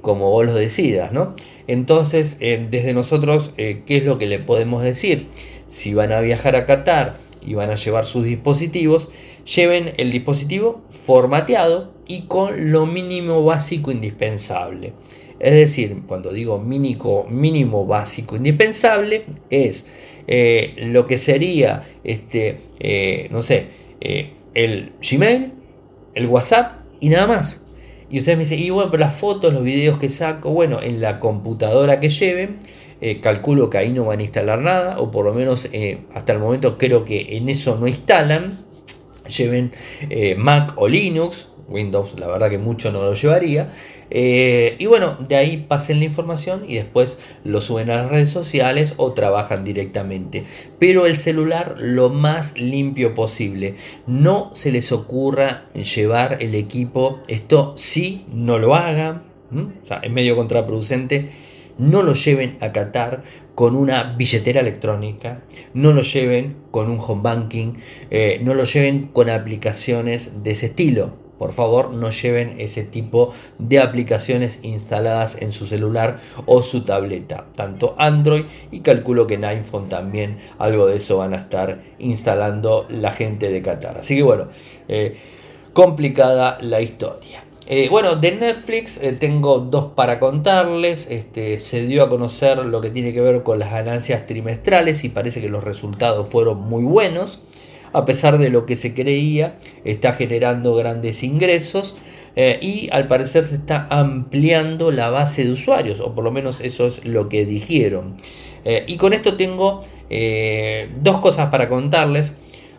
como 0.00 0.30
vos 0.30 0.46
lo 0.46 0.54
decidas. 0.54 1.12
¿no? 1.12 1.34
Entonces, 1.66 2.38
desde 2.38 2.94
nosotros, 2.94 3.50
¿qué 3.56 3.84
es 3.88 4.04
lo 4.04 4.18
que 4.18 4.26
le 4.26 4.38
podemos 4.38 4.82
decir? 4.82 5.28
Si 5.68 5.94
van 5.94 6.12
a 6.12 6.20
viajar 6.20 6.56
a 6.56 6.66
Qatar 6.66 7.14
y 7.40 7.54
van 7.54 7.70
a 7.70 7.76
llevar 7.76 8.04
sus 8.04 8.24
dispositivos, 8.24 9.08
lleven 9.44 9.92
el 9.96 10.10
dispositivo 10.10 10.82
formateado 10.90 11.92
y 12.06 12.22
con 12.22 12.72
lo 12.72 12.86
mínimo 12.86 13.44
básico 13.44 13.92
indispensable. 13.92 14.92
Es 15.38 15.52
decir, 15.52 16.02
cuando 16.06 16.32
digo 16.32 16.58
mínimo, 16.58 17.26
mínimo 17.28 17.86
básico 17.86 18.36
indispensable, 18.36 19.24
es 19.50 19.88
eh, 20.26 20.74
lo 20.78 21.06
que 21.06 21.16
sería, 21.16 21.84
este, 22.02 22.60
eh, 22.80 23.28
no 23.30 23.40
sé, 23.40 23.66
eh, 24.00 24.32
el 24.54 24.92
Gmail, 25.00 25.52
el 26.14 26.26
WhatsApp 26.26 26.80
y 27.00 27.10
nada 27.10 27.26
más. 27.26 27.62
Y 28.10 28.18
ustedes 28.18 28.38
me 28.38 28.44
dicen, 28.44 28.58
y 28.58 28.70
bueno, 28.70 28.90
pero 28.90 29.02
las 29.02 29.14
fotos, 29.14 29.52
los 29.52 29.62
videos 29.62 29.98
que 29.98 30.08
saco, 30.08 30.50
bueno, 30.50 30.80
en 30.82 31.00
la 31.00 31.20
computadora 31.20 32.00
que 32.00 32.08
lleven, 32.08 32.58
eh, 33.00 33.20
calculo 33.20 33.70
que 33.70 33.78
ahí 33.78 33.92
no 33.92 34.04
van 34.04 34.18
a 34.18 34.22
instalar 34.22 34.60
nada, 34.60 34.98
o 34.98 35.10
por 35.10 35.24
lo 35.24 35.32
menos 35.32 35.68
eh, 35.72 35.98
hasta 36.14 36.32
el 36.32 36.40
momento 36.40 36.78
creo 36.78 37.04
que 37.04 37.36
en 37.36 37.48
eso 37.48 37.76
no 37.78 37.86
instalan. 37.86 38.52
Lleven 39.28 39.72
eh, 40.08 40.34
Mac 40.36 40.72
o 40.76 40.88
Linux, 40.88 41.48
Windows 41.68 42.18
la 42.18 42.26
verdad 42.26 42.48
que 42.48 42.56
mucho 42.56 42.90
no 42.90 43.02
lo 43.02 43.14
llevaría. 43.14 43.70
y 44.10 44.86
bueno, 44.86 45.18
de 45.28 45.36
ahí 45.36 45.66
pasen 45.68 45.98
la 45.98 46.06
información 46.06 46.64
y 46.66 46.76
después 46.76 47.18
lo 47.44 47.60
suben 47.60 47.90
a 47.90 47.96
las 47.96 48.10
redes 48.10 48.30
sociales 48.30 48.94
o 48.96 49.12
trabajan 49.12 49.64
directamente. 49.64 50.44
Pero 50.78 51.04
el 51.06 51.16
celular 51.18 51.74
lo 51.78 52.08
más 52.08 52.58
limpio 52.58 53.14
posible. 53.14 53.74
No 54.06 54.50
se 54.54 54.72
les 54.72 54.92
ocurra 54.92 55.66
llevar 55.74 56.38
el 56.40 56.54
equipo. 56.54 57.20
Esto 57.28 57.74
sí, 57.76 58.24
no 58.32 58.58
lo 58.58 58.74
hagan. 58.74 59.24
O 59.52 59.86
sea, 59.86 59.98
es 59.98 60.10
medio 60.10 60.36
contraproducente 60.36 61.30
no 61.78 62.02
lo 62.02 62.12
lleven 62.12 62.58
a 62.60 62.72
Qatar 62.72 63.22
con 63.54 63.74
una 63.74 64.14
billetera 64.14 64.60
electrónica, 64.60 65.42
no 65.74 65.92
lo 65.92 66.02
lleven 66.02 66.56
con 66.70 66.90
un 66.90 66.98
home 67.00 67.22
banking, 67.22 67.74
eh, 68.10 68.40
no 68.42 68.54
lo 68.54 68.64
lleven 68.64 69.08
con 69.08 69.30
aplicaciones 69.30 70.42
de 70.42 70.50
ese 70.52 70.66
estilo. 70.66 71.28
Por 71.38 71.52
favor, 71.52 71.92
no 71.92 72.10
lleven 72.10 72.56
ese 72.58 72.82
tipo 72.82 73.32
de 73.58 73.78
aplicaciones 73.78 74.58
instaladas 74.62 75.40
en 75.40 75.52
su 75.52 75.66
celular 75.66 76.18
o 76.46 76.62
su 76.62 76.82
tableta, 76.82 77.46
tanto 77.54 77.94
Android 77.96 78.44
y 78.72 78.80
calculo 78.80 79.28
que 79.28 79.34
en 79.34 79.44
iPhone 79.44 79.88
también 79.88 80.38
algo 80.58 80.86
de 80.86 80.96
eso 80.96 81.18
van 81.18 81.34
a 81.34 81.38
estar 81.38 81.80
instalando 82.00 82.86
la 82.90 83.12
gente 83.12 83.50
de 83.50 83.62
Qatar. 83.62 83.98
Así 83.98 84.16
que 84.16 84.22
bueno, 84.24 84.48
eh, 84.88 85.16
complicada 85.72 86.58
la 86.60 86.80
historia. 86.80 87.44
Eh, 87.70 87.88
bueno, 87.90 88.16
de 88.16 88.32
Netflix 88.32 88.96
eh, 88.96 89.12
tengo 89.12 89.58
dos 89.58 89.92
para 89.94 90.18
contarles. 90.18 91.06
Este, 91.10 91.58
se 91.58 91.84
dio 91.86 92.02
a 92.02 92.08
conocer 92.08 92.64
lo 92.64 92.80
que 92.80 92.88
tiene 92.88 93.12
que 93.12 93.20
ver 93.20 93.42
con 93.42 93.58
las 93.58 93.70
ganancias 93.70 94.26
trimestrales 94.26 95.04
y 95.04 95.10
parece 95.10 95.42
que 95.42 95.50
los 95.50 95.62
resultados 95.62 96.26
fueron 96.30 96.62
muy 96.62 96.82
buenos. 96.82 97.42
A 97.92 98.06
pesar 98.06 98.38
de 98.38 98.48
lo 98.48 98.64
que 98.64 98.74
se 98.74 98.94
creía, 98.94 99.58
está 99.84 100.14
generando 100.14 100.74
grandes 100.74 101.22
ingresos 101.22 101.94
eh, 102.36 102.58
y 102.62 102.88
al 102.90 103.06
parecer 103.06 103.44
se 103.44 103.56
está 103.56 103.86
ampliando 103.90 104.90
la 104.90 105.10
base 105.10 105.44
de 105.44 105.52
usuarios, 105.52 106.00
o 106.00 106.14
por 106.14 106.24
lo 106.24 106.30
menos 106.30 106.62
eso 106.62 106.86
es 106.86 107.04
lo 107.04 107.28
que 107.28 107.44
dijeron. 107.44 108.16
y 108.86 108.96
con 108.96 109.12
esto 109.12 109.36
tengo 109.36 109.82
dos 111.02 111.18
cosas 111.18 111.50
para 111.50 111.68
contarles. 111.68 112.38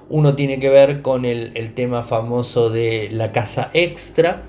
Uno 0.10 0.36
tiene 0.36 0.60
que 0.60 0.70
ver 0.70 1.04
con 1.04 1.26
el, 1.26 1.52
el 1.56 1.76
tema 1.76 2.02
famoso 2.02 2.72
de 2.72 3.10
la 3.12 3.32
casa 3.32 3.70
extra 3.74 4.46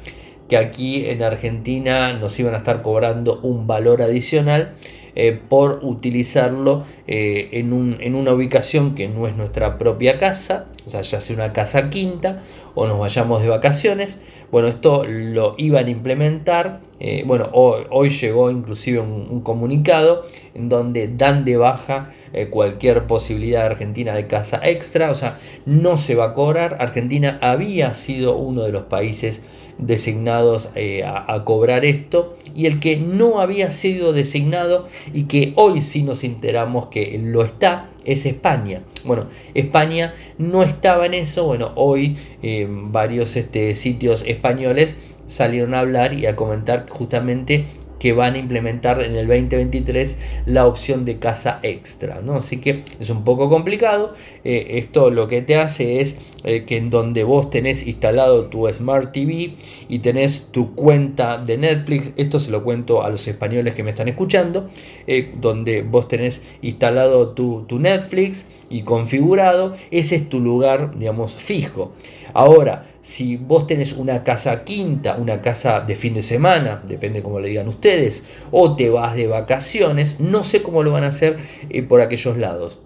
que 0.51 0.57
aquí 0.57 1.07
en 1.07 1.23
Argentina 1.23 2.13
nos 2.13 2.39
iban 2.41 2.55
a 2.55 2.59
estar 2.59 2.83
cobrando 2.83 3.39
un 3.43 3.69
valor 3.69 4.03
adicional 4.03 4.75
eh, 5.15 5.39
por 5.49 5.81
utilizarlo 5.83 6.85
eh, 7.07 7.49
en, 7.53 7.73
una 7.73 8.33
ubicación 8.33 8.95
que 8.95 9.09
no 9.09 9.27
es 9.27 9.37
nuestra 9.37 9.79
propia 9.79 10.19
casa, 10.19 10.67
o 10.87 10.91
sea, 10.91 11.03
ya 11.03 11.21
sea 11.21 11.37
una 11.37 11.53
casa 11.53 11.89
quinta 11.89 12.43
o 12.75 12.87
nos 12.87 12.99
vayamos 12.99 13.43
de 13.43 13.49
vacaciones. 13.49 14.21
Bueno, 14.51 14.67
esto 14.67 15.05
lo 15.05 15.55
iban 15.57 15.87
a 15.87 15.91
implementar. 15.91 16.81
Eh, 16.99 17.23
bueno, 17.27 17.49
hoy, 17.53 18.11
llegó 18.11 18.51
inclusive 18.51 18.99
un, 18.99 19.41
comunicado 19.43 20.25
en 20.55 20.69
donde 20.69 21.09
dan 21.09 21.45
de 21.45 21.57
baja 21.57 22.11
cualquier 22.51 23.07
posibilidad 23.07 23.61
de 23.61 23.67
Argentina 23.67 24.15
de 24.15 24.29
casa 24.29 24.61
extra, 24.63 25.11
o 25.11 25.15
sea, 25.15 25.39
no 25.67 25.97
se 25.97 26.15
va 26.15 26.27
a 26.27 26.35
cobrar. 26.35 26.77
Argentina 26.79 27.39
había 27.41 27.95
sido 27.95 28.37
uno 28.37 28.63
de 28.63 28.73
los 28.73 28.85
países 28.85 29.43
designados 29.81 30.71
eh, 30.75 31.03
a, 31.05 31.45
cobrar 31.45 31.85
esto 31.85 32.37
y 32.55 32.67
el 32.67 32.81
que 32.81 32.97
no 32.97 33.41
había 33.41 33.71
sido 33.71 34.13
designado 34.13 34.87
y 35.15 35.25
que 35.25 35.53
hoy 35.57 35.83
sí 35.83 36.03
nos 36.03 36.23
enteramos 36.23 36.87
que 36.87 37.19
lo 37.23 37.45
está 37.45 37.91
es 38.05 38.27
España. 38.27 38.83
Bueno, 39.05 39.27
España 39.55 40.15
no 40.39 40.63
estaba 40.63 41.07
en 41.07 41.15
eso, 41.15 41.45
bueno, 41.45 41.73
hoy 41.75 42.17
eh, 42.43 42.67
varios 42.69 43.37
este, 43.37 43.75
sitios 43.75 44.25
españoles 44.27 44.97
salieron 45.27 45.75
a 45.75 45.81
hablar 45.81 46.13
y 46.13 46.27
a 46.27 46.37
comentar 46.37 46.87
justamente 46.89 47.67
que 48.01 48.13
van 48.13 48.35
a 48.35 48.39
implementar 48.39 49.01
en 49.03 49.15
el 49.15 49.29
2023 49.29 50.19
la 50.47 50.67
opción 50.67 51.05
de 51.05 51.19
casa 51.19 51.61
extra. 51.63 52.21
¿no? 52.23 52.35
Así 52.37 52.57
que 52.57 52.83
es 52.99 53.11
un 53.11 53.23
poco 53.23 53.49
complicado. 53.49 54.15
Eh, 54.43 54.79
esto 54.79 55.11
lo 55.11 55.29
que 55.29 55.43
te 55.43 55.57
hace 55.57 56.01
es 56.01 56.19
eh, 56.43 56.65
que 56.65 56.79
en 56.79 56.91
donde 56.91 57.23
vos 57.23 57.51
tenés 57.51 57.87
instalado 57.87 58.47
tu 58.47 58.67
Smart 58.73 59.13
TV 59.13 59.53
y 59.89 59.99
tenés 60.01 60.49
tu 60.51 60.75
cuenta 60.75 61.37
de 61.37 61.59
Netflix, 61.59 62.13
esto 62.17 62.41
se 62.41 62.51
lo 62.51 62.65
cuento 62.65 63.03
a 63.03 63.11
los 63.11 63.29
españoles 63.29 63.75
que 63.75 63.83
me 63.83 63.91
están 63.91 64.09
escuchando, 64.09 64.69
eh, 65.07 65.33
donde 65.39 65.83
vos 65.83 66.09
tenés 66.09 66.43
instalado 66.63 67.29
tu, 67.31 67.67
tu 67.69 67.79
Netflix 67.79 68.47
y 68.71 68.83
configurado, 68.83 69.77
ese 69.91 70.17
es 70.17 70.29
tu 70.29 70.41
lugar, 70.41 70.99
digamos, 70.99 71.35
fijo. 71.35 71.93
Ahora, 72.35 72.85
si 73.01 73.37
vos 73.37 73.67
tenés 73.67 73.93
una 73.95 74.23
casa 74.23 74.65
quinta, 74.65 75.17
una 75.17 75.41
casa 75.41 75.81
de 75.81 75.97
fin 75.97 76.15
de 76.15 76.23
semana, 76.23 76.83
depende 76.87 77.23
cómo 77.23 77.41
le 77.41 77.49
digan 77.49 77.69
ustedes, 77.69 78.25
o 78.51 78.77
te 78.77 78.91
vas 78.91 79.15
de 79.15 79.27
vacaciones, 79.27 80.21
no 80.21 80.45
sé 80.45 80.63
cómo 80.63 80.83
lo 80.83 80.93
van 80.93 81.05
a 81.05 81.09
hacer 81.09 81.37
eh, 81.69 81.83
por 81.83 82.01
aquellos 82.01 82.37
lados. 82.37 82.79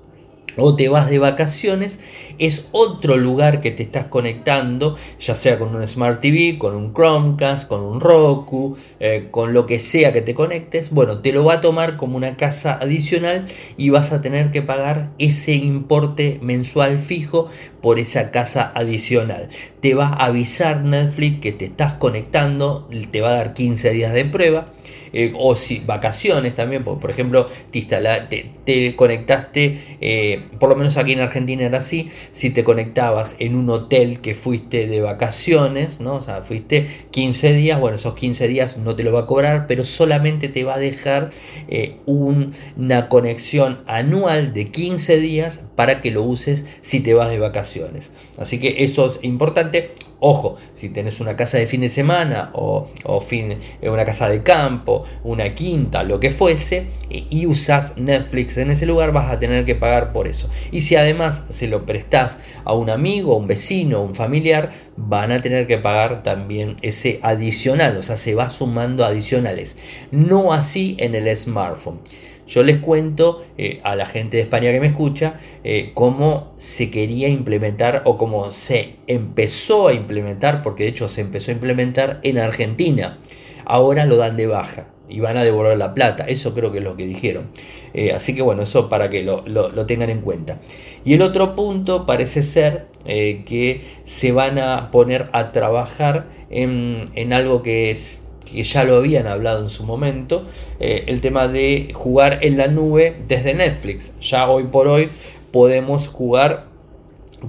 O 0.56 0.76
te 0.76 0.88
vas 0.88 1.10
de 1.10 1.18
vacaciones, 1.18 2.00
es 2.38 2.68
otro 2.72 3.16
lugar 3.16 3.60
que 3.60 3.70
te 3.70 3.82
estás 3.82 4.06
conectando, 4.06 4.96
ya 5.20 5.34
sea 5.34 5.58
con 5.58 5.74
un 5.74 5.86
Smart 5.86 6.20
TV, 6.20 6.58
con 6.58 6.74
un 6.74 6.92
Chromecast, 6.92 7.68
con 7.68 7.82
un 7.82 8.00
Roku, 8.00 8.76
eh, 9.00 9.28
con 9.30 9.52
lo 9.52 9.66
que 9.66 9.78
sea 9.78 10.12
que 10.12 10.20
te 10.20 10.34
conectes, 10.34 10.90
bueno, 10.90 11.20
te 11.20 11.32
lo 11.32 11.44
va 11.44 11.54
a 11.54 11.60
tomar 11.60 11.96
como 11.96 12.16
una 12.16 12.36
casa 12.36 12.78
adicional 12.80 13.46
y 13.76 13.90
vas 13.90 14.12
a 14.12 14.20
tener 14.20 14.50
que 14.50 14.62
pagar 14.62 15.12
ese 15.18 15.54
importe 15.54 16.38
mensual 16.42 16.98
fijo 16.98 17.48
por 17.80 17.98
esa 17.98 18.30
casa 18.30 18.72
adicional. 18.74 19.48
Te 19.80 19.94
va 19.94 20.08
a 20.08 20.26
avisar 20.26 20.82
Netflix 20.82 21.40
que 21.40 21.52
te 21.52 21.66
estás 21.66 21.94
conectando, 21.94 22.88
te 23.10 23.20
va 23.20 23.30
a 23.30 23.34
dar 23.34 23.54
15 23.54 23.90
días 23.92 24.12
de 24.12 24.24
prueba 24.24 24.72
eh, 25.14 25.32
o 25.38 25.54
si 25.54 25.78
vacaciones 25.78 26.54
también, 26.54 26.82
por, 26.82 27.10
ejemplo, 27.10 27.48
te, 27.70 28.50
te, 28.64 28.96
conectaste, 28.96 29.96
eh, 30.00 30.42
por 30.58 30.68
lo 30.68 30.74
menos 30.74 30.96
aquí 30.96 31.12
en 31.12 31.20
Argentina 31.20 31.64
era 31.64 31.78
así, 31.78 32.10
si 32.32 32.50
te 32.50 32.64
conectabas 32.64 33.36
en 33.38 33.54
un 33.54 33.70
hotel 33.70 34.20
que 34.20 34.34
fuiste 34.34 34.88
de 34.88 35.00
vacaciones, 35.00 36.00
¿no? 36.00 36.16
o 36.16 36.20
sea, 36.20 36.42
fuiste 36.42 36.88
15 37.12 37.52
días, 37.52 37.78
bueno, 37.78 37.94
esos 37.94 38.14
15 38.14 38.48
días 38.48 38.76
no 38.76 38.96
te 38.96 39.04
lo 39.04 39.12
va 39.12 39.20
a 39.20 39.26
cobrar, 39.26 39.68
pero 39.68 39.84
solamente 39.84 40.48
te 40.48 40.64
va 40.64 40.74
a 40.74 40.78
dejar 40.78 41.30
eh, 41.68 41.96
una 42.06 43.08
conexión 43.08 43.82
anual 43.86 44.52
de 44.52 44.70
15 44.70 45.20
días 45.20 45.60
para 45.76 46.00
que 46.00 46.10
lo 46.10 46.22
uses 46.22 46.64
si 46.80 47.00
te 47.00 47.14
vas 47.14 47.28
de 47.28 47.38
vacaciones. 47.38 48.10
Así 48.36 48.58
que 48.58 48.84
eso 48.84 49.06
es 49.06 49.20
importante. 49.22 49.92
Ojo, 50.26 50.56
si 50.72 50.88
tenés 50.88 51.20
una 51.20 51.36
casa 51.36 51.58
de 51.58 51.66
fin 51.66 51.82
de 51.82 51.90
semana 51.90 52.48
o, 52.54 52.88
fin, 53.20 53.58
eh, 53.82 53.90
una 53.90 54.06
casa 54.06 54.26
de 54.26 54.42
campo, 54.42 55.04
una 55.22 55.54
quinta, 55.54 56.02
lo 56.02 56.18
que 56.18 56.30
fuese, 56.30 56.86
y, 57.10 57.44
usas 57.44 57.98
Netflix 57.98 58.56
en 58.56 58.70
ese 58.70 58.86
lugar, 58.86 59.12
vas 59.12 59.30
a 59.30 59.38
tener 59.38 59.66
que 59.66 59.74
pagar 59.74 60.14
por 60.14 60.26
eso. 60.26 60.48
Y 60.72 60.80
si 60.80 60.96
además 60.96 61.44
se 61.50 61.68
lo 61.68 61.84
prestás 61.84 62.38
a 62.64 62.72
un 62.72 62.88
amigo, 62.88 63.36
un 63.36 63.46
vecino, 63.46 64.00
un 64.00 64.14
familiar, 64.14 64.70
van 64.96 65.30
a 65.30 65.40
tener 65.40 65.66
que 65.66 65.76
pagar 65.76 66.22
también 66.22 66.76
ese 66.80 67.20
adicional, 67.22 67.94
o 67.98 68.02
sea, 68.02 68.16
se 68.16 68.34
va 68.34 68.48
sumando 68.48 69.04
adicionales. 69.04 69.76
No 70.10 70.54
así 70.54 70.96
en 71.00 71.14
el 71.16 71.36
smartphone. 71.36 72.00
Yo 72.46 72.62
les 72.62 72.78
cuento 72.78 73.44
eh, 73.56 73.80
a 73.84 73.96
la 73.96 74.06
gente 74.06 74.36
de 74.36 74.42
España 74.42 74.70
que 74.70 74.80
me 74.80 74.86
escucha 74.86 75.40
eh, 75.62 75.92
cómo 75.94 76.52
se 76.56 76.90
quería 76.90 77.28
implementar 77.28 78.02
o 78.04 78.18
cómo 78.18 78.52
se 78.52 78.96
empezó 79.06 79.88
a 79.88 79.94
implementar, 79.94 80.62
porque 80.62 80.84
de 80.84 80.90
hecho 80.90 81.08
se 81.08 81.22
empezó 81.22 81.50
a 81.50 81.54
implementar 81.54 82.20
en 82.22 82.38
Argentina. 82.38 83.18
Ahora 83.64 84.04
lo 84.04 84.16
dan 84.16 84.36
de 84.36 84.46
baja 84.46 84.88
y 85.08 85.20
van 85.20 85.36
a 85.36 85.44
devolver 85.44 85.78
la 85.78 85.94
plata. 85.94 86.24
Eso 86.24 86.54
creo 86.54 86.70
que 86.70 86.78
es 86.78 86.84
lo 86.84 86.96
que 86.96 87.06
dijeron. 87.06 87.48
Eh, 87.94 88.12
así 88.12 88.34
que 88.34 88.42
bueno, 88.42 88.62
eso 88.62 88.88
para 88.88 89.08
que 89.08 89.22
lo, 89.22 89.42
tengan 89.86 90.10
en 90.10 90.20
cuenta. 90.20 90.60
Y 91.04 91.14
el 91.14 91.22
otro 91.22 91.54
punto 91.54 92.04
parece 92.04 92.42
ser 92.42 92.88
que 93.04 93.82
se 94.04 94.32
van 94.32 94.58
a 94.58 94.90
poner 94.90 95.28
a 95.32 95.52
trabajar 95.52 96.26
en, 96.50 97.04
en 97.14 97.32
algo 97.32 97.62
que 97.62 97.90
es 97.90 98.23
que 98.54 98.64
ya 98.64 98.84
lo 98.84 98.96
habían 98.96 99.26
hablado 99.26 99.62
en 99.62 99.70
su 99.70 99.84
momento, 99.84 100.44
eh, 100.80 101.04
el 101.08 101.20
tema 101.20 101.48
de 101.48 101.90
jugar 101.92 102.38
en 102.42 102.56
la 102.56 102.68
nube 102.68 103.16
desde 103.26 103.52
Netflix. 103.52 104.14
Ya 104.20 104.48
hoy 104.48 104.64
por 104.64 104.86
hoy 104.86 105.08
podemos 105.50 106.08
jugar 106.08 106.68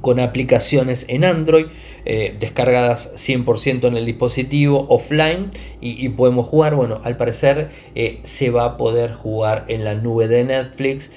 con 0.02 0.20
aplicaciones 0.20 1.06
en 1.08 1.24
Android, 1.24 1.68
eh, 2.04 2.36
descargadas 2.40 3.14
100% 3.16 3.88
en 3.88 3.96
el 3.96 4.06
dispositivo 4.06 4.86
offline 4.90 5.52
y, 5.80 6.10
podemos 6.10 6.46
jugar, 6.48 6.76
bueno, 6.76 7.00
al 7.04 7.18
parecer 7.18 7.70
eh, 7.96 8.20
se 8.24 8.50
va 8.50 8.66
a 8.66 8.78
poder 8.78 9.14
jugar 9.14 9.66
en 9.70 9.86
la 9.86 9.96
nube 9.96 10.28
de 10.28 10.44
Netflix, 10.44 11.12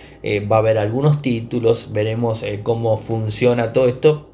va 0.51 0.57
a 0.57 0.59
haber 0.61 0.79
algunos 0.79 1.23
títulos, 1.23 1.93
veremos 1.93 2.45
cómo 2.63 2.97
funciona 2.97 3.73
todo 3.73 3.89
esto 3.89 4.28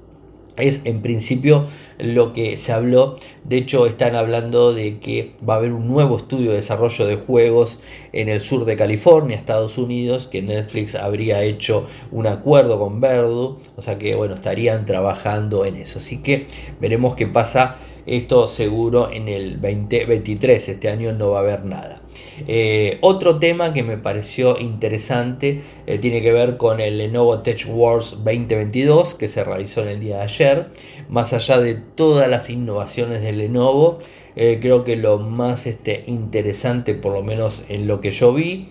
es 0.57 0.83
en 0.85 1.03
principio 1.03 1.67
lo 1.99 2.33
que 2.33 2.57
se 2.57 2.73
habló. 2.73 3.17
De 3.45 3.57
hecho, 3.57 3.87
están 3.87 4.15
hablando 4.15 4.73
de 4.73 4.99
que 5.01 5.33
va 5.49 5.55
a 5.55 5.57
haber 5.59 5.73
un 5.73 5.89
nuevo 5.89 6.17
estudio 6.17 6.51
de 6.51 6.57
desarrollo 6.57 7.07
de 7.07 7.17
juegos 7.17 7.81
en 8.13 8.29
el 8.29 8.41
sur 8.41 8.65
de 8.65 8.77
California, 8.77 9.37
Estados 9.37 9.79
Unidos, 9.79 10.27
que 10.27 10.43
Netflix 10.43 10.95
habría 10.95 11.43
hecho 11.43 11.87
un 12.11 12.27
acuerdo 12.27 12.79
con 12.79 13.01
Verdu, 13.01 13.59
o 13.77 13.83
sea 13.83 13.99
que 13.99 14.15
bueno, 14.15 14.35
estarían 14.35 14.85
trabajando 14.85 15.65
en 15.65 15.77
eso. 15.77 15.99
Así 15.99 16.19
que 16.19 16.47
veremos 16.81 17.15
qué 17.15 17.27
pasa 17.27 17.77
esto 18.07 18.47
seguro 18.47 19.11
en 19.11 19.29
el 19.29 19.61
2023, 19.61 20.69
este 20.69 20.89
año 20.89 21.13
no 21.13 21.31
va 21.31 21.39
a 21.39 21.43
haber 21.43 21.65
nada. 21.65 22.04
Eh, 22.47 22.99
otro 23.01 23.39
tema 23.39 23.73
que 23.73 23.83
me 23.83 23.97
pareció 23.97 24.59
interesante 24.59 25.63
eh, 25.87 25.99
tiene 25.99 26.21
que 26.21 26.33
ver 26.33 26.57
con 26.57 26.81
el 26.81 26.99
Lenovo 26.99 27.41
Tech 27.41 27.67
Wars 27.69 28.19
2022 28.25 29.15
que 29.15 29.29
se 29.29 29.45
realizó 29.45 29.83
en 29.83 29.89
el 29.89 30.01
día 30.01 30.17
de 30.19 30.23
ayer. 30.23 30.67
Más 31.09 31.33
allá 31.33 31.59
de 31.59 31.75
todas 31.75 32.29
las 32.29 32.51
innovaciones 32.51 33.23
de 33.23 33.33
Lenovo, 33.33 33.99
eh, 34.37 34.59
creo 34.61 34.85
que 34.85 34.97
lo 34.97 35.19
más 35.19 35.67
este, 35.67 36.05
interesante, 36.07 36.95
por 36.95 37.13
lo 37.13 37.23
menos 37.23 37.63
en 37.69 37.87
lo 37.87 38.01
que 38.01 38.11
yo 38.11 38.33
vi, 38.33 38.69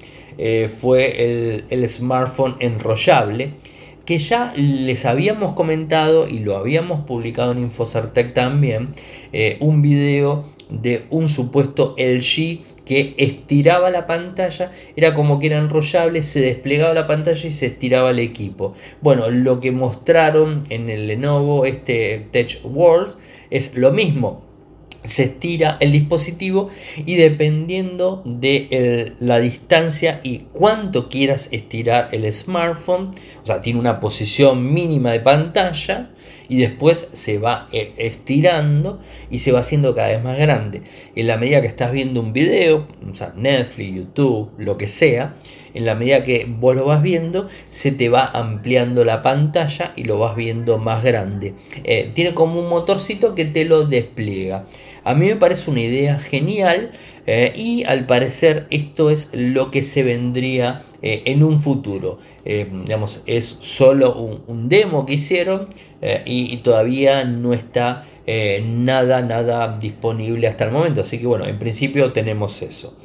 fue 0.81 1.23
el, 1.23 1.65
el 1.69 1.87
smartphone 1.87 2.55
enrollable 2.59 3.53
que 4.03 4.17
ya 4.17 4.51
les 4.55 5.05
habíamos 5.05 5.53
comentado 5.53 6.27
y 6.27 6.39
lo 6.39 6.57
habíamos 6.57 7.05
publicado 7.05 7.51
en 7.51 7.59
Infocertec 7.59 8.33
también, 8.33 8.89
un 9.59 9.83
video 9.83 10.45
de 10.71 11.05
un 11.11 11.29
supuesto 11.29 11.93
LG 11.99 12.61
que 12.85 13.15
estiraba 13.17 13.89
la 13.89 14.07
pantalla, 14.07 14.71
era 14.95 15.13
como 15.13 15.39
que 15.39 15.47
era 15.47 15.57
enrollable, 15.57 16.23
se 16.23 16.41
desplegaba 16.41 16.93
la 16.93 17.07
pantalla 17.07 17.47
y 17.47 17.51
se 17.51 17.67
estiraba 17.67 18.11
el 18.11 18.19
equipo. 18.19 18.73
Bueno, 19.01 19.29
lo 19.29 19.59
que 19.59 19.71
mostraron 19.71 20.63
en 20.69 20.89
el 20.89 21.07
Lenovo, 21.07 21.65
este 21.65 22.27
Tech 22.31 22.59
World, 22.63 23.15
es 23.49 23.75
lo 23.75 23.91
mismo, 23.91 24.41
se 25.03 25.23
estira 25.23 25.77
el 25.79 25.91
dispositivo 25.91 26.69
y 27.05 27.15
dependiendo 27.15 28.21
de 28.25 29.13
la 29.19 29.39
distancia 29.39 30.21
y 30.23 30.45
cuánto 30.53 31.09
quieras 31.09 31.49
estirar 31.51 32.09
el 32.11 32.31
smartphone, 32.31 33.11
o 33.41 33.45
sea, 33.45 33.61
tiene 33.61 33.79
una 33.79 33.99
posición 33.99 34.73
mínima 34.73 35.11
de 35.11 35.19
pantalla 35.19 36.09
y 36.47 36.57
después 36.57 37.09
se 37.13 37.39
va 37.39 37.67
eh, 37.71 37.93
estirando 37.97 38.99
y 39.29 39.39
se 39.39 39.51
va 39.51 39.59
haciendo 39.59 39.95
cada 39.95 40.09
vez 40.09 40.23
más 40.23 40.37
grande. 40.37 40.83
En 41.15 41.27
la 41.27 41.37
medida 41.37 41.61
que 41.61 41.67
estás 41.67 41.91
viendo 41.91 42.21
un 42.21 42.33
video, 42.33 42.87
o 43.09 43.15
sea, 43.15 43.33
Netflix, 43.35 43.95
YouTube, 43.95 44.51
lo 44.57 44.77
que 44.77 44.87
sea, 44.87 45.35
en 45.73 45.85
la 45.85 45.95
medida 45.95 46.23
que 46.23 46.45
vos 46.47 46.75
lo 46.75 46.85
vas 46.85 47.01
viendo, 47.01 47.49
se 47.69 47.91
te 47.91 48.09
va 48.09 48.25
ampliando 48.25 49.03
la 49.03 49.21
pantalla 49.21 49.93
y 49.95 50.03
lo 50.03 50.19
vas 50.19 50.35
viendo 50.35 50.77
más 50.77 51.03
grande. 51.03 51.53
Eh, 51.83 52.11
tiene 52.13 52.33
como 52.33 52.59
un 52.59 52.69
motorcito 52.69 53.35
que 53.35 53.45
te 53.45 53.65
lo 53.65 53.85
despliega. 53.85 54.65
A 55.03 55.15
mí 55.15 55.27
me 55.27 55.35
parece 55.35 55.69
una 55.71 55.81
idea 55.81 56.19
genial 56.19 56.91
eh, 57.25 57.53
y 57.55 57.83
al 57.85 58.05
parecer 58.05 58.67
esto 58.69 59.09
es 59.09 59.29
lo 59.33 59.71
que 59.71 59.81
se 59.81 60.03
vendría 60.03 60.81
eh, 61.01 61.23
en 61.25 61.43
un 61.43 61.61
futuro. 61.61 62.19
digamos, 62.45 63.23
es 63.25 63.57
solo 63.59 64.15
un, 64.15 64.69
demo 64.69 65.05
que 65.05 65.13
hicieron 65.13 65.67
y, 66.25 66.53
y, 66.53 66.57
todavía 66.57 67.23
no 67.23 67.53
está 67.53 68.05
nada, 68.63 69.21
nada 69.21 69.77
disponible 69.79 70.47
hasta 70.47 70.65
el 70.65 70.71
momento. 70.71 71.01
Así 71.01 71.19
que 71.19 71.25
bueno, 71.25 71.45
en 71.45 71.57
principio 71.57 72.11
tenemos 72.11 72.61
eso. 72.61 72.97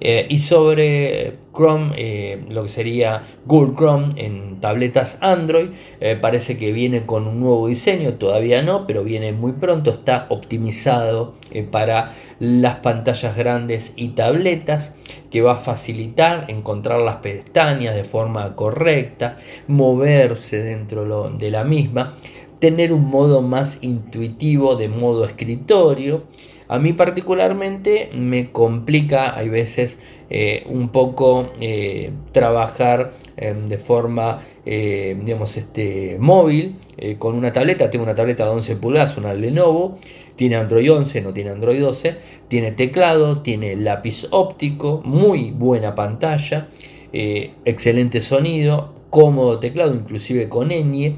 Eh, 0.00 0.26
y 0.28 0.38
sobre 0.38 1.38
Chrome, 1.52 1.92
eh, 1.96 2.44
lo 2.48 2.62
que 2.62 2.68
sería 2.68 3.22
Google 3.46 3.74
Chrome 3.74 4.08
en 4.16 4.60
tabletas 4.60 5.18
Android, 5.20 5.70
eh, 6.00 6.16
parece 6.20 6.56
que 6.56 6.72
viene 6.72 7.04
con 7.04 7.26
un 7.26 7.40
nuevo 7.40 7.66
diseño, 7.66 8.14
todavía 8.14 8.62
no, 8.62 8.86
pero 8.86 9.02
viene 9.02 9.32
muy 9.32 9.52
pronto, 9.52 9.90
está 9.90 10.26
optimizado 10.28 11.34
para 11.72 12.14
las 12.38 12.76
pantallas 12.76 13.36
grandes 13.36 13.94
y 13.96 14.10
tabletas, 14.10 14.96
que 15.30 15.42
va 15.42 15.52
a 15.52 15.58
facilitar 15.58 16.46
encontrar 16.48 17.00
las 17.00 17.16
pestañas 17.16 17.94
de 17.94 18.04
forma 18.04 18.54
correcta, 18.54 19.36
moverse 19.66 20.62
dentro 20.62 21.28
de 21.30 21.50
la 21.50 21.64
misma, 21.64 22.14
tener 22.60 22.92
un 22.92 23.04
modo 23.08 23.42
más 23.42 23.78
intuitivo 23.82 24.76
de 24.76 24.88
modo 24.88 25.24
escritorio, 25.24 26.24
a 26.68 26.78
mí 26.78 26.92
particularmente 26.92 28.10
me 28.12 28.52
complica, 28.52 29.36
hay 29.36 29.48
veces, 29.48 29.98
eh, 30.30 30.64
un 30.66 30.90
poco 30.90 31.50
eh, 31.58 32.10
trabajar 32.32 33.14
em, 33.38 33.66
de 33.66 33.78
forma, 33.78 34.42
eh, 34.66 35.16
digamos, 35.24 35.56
este, 35.56 36.18
móvil 36.20 36.76
con 37.18 37.36
una 37.36 37.52
tableta. 37.52 37.90
Tengo 37.90 38.04
una 38.04 38.14
tableta 38.14 38.44
de 38.44 38.50
11 38.50 38.76
pulgadas, 38.76 39.16
una 39.16 39.32
Lenovo. 39.32 39.98
Tiene 40.36 40.56
Android 40.56 40.92
11, 40.92 41.22
no 41.22 41.32
tiene 41.32 41.50
Android 41.50 41.80
12. 41.80 42.16
Tiene 42.48 42.72
teclado, 42.72 43.40
tiene 43.40 43.76
lápiz 43.76 44.26
óptico, 44.32 45.00
muy 45.04 45.52
buena 45.52 45.94
pantalla, 45.94 46.68
excelente 47.12 48.20
sonido, 48.20 48.94
cómodo 49.10 49.60
teclado, 49.60 49.94
inclusive 49.94 50.48
con 50.48 50.70
ñ. 50.70 51.16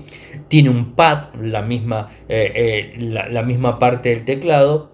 Tiene 0.49 0.69
un 0.69 0.93
pad, 0.95 1.35
la 1.41 1.63
misma, 1.63 2.11
la 2.29 3.43
misma 3.43 3.79
parte 3.79 4.11
del 4.11 4.25
teclado 4.25 4.90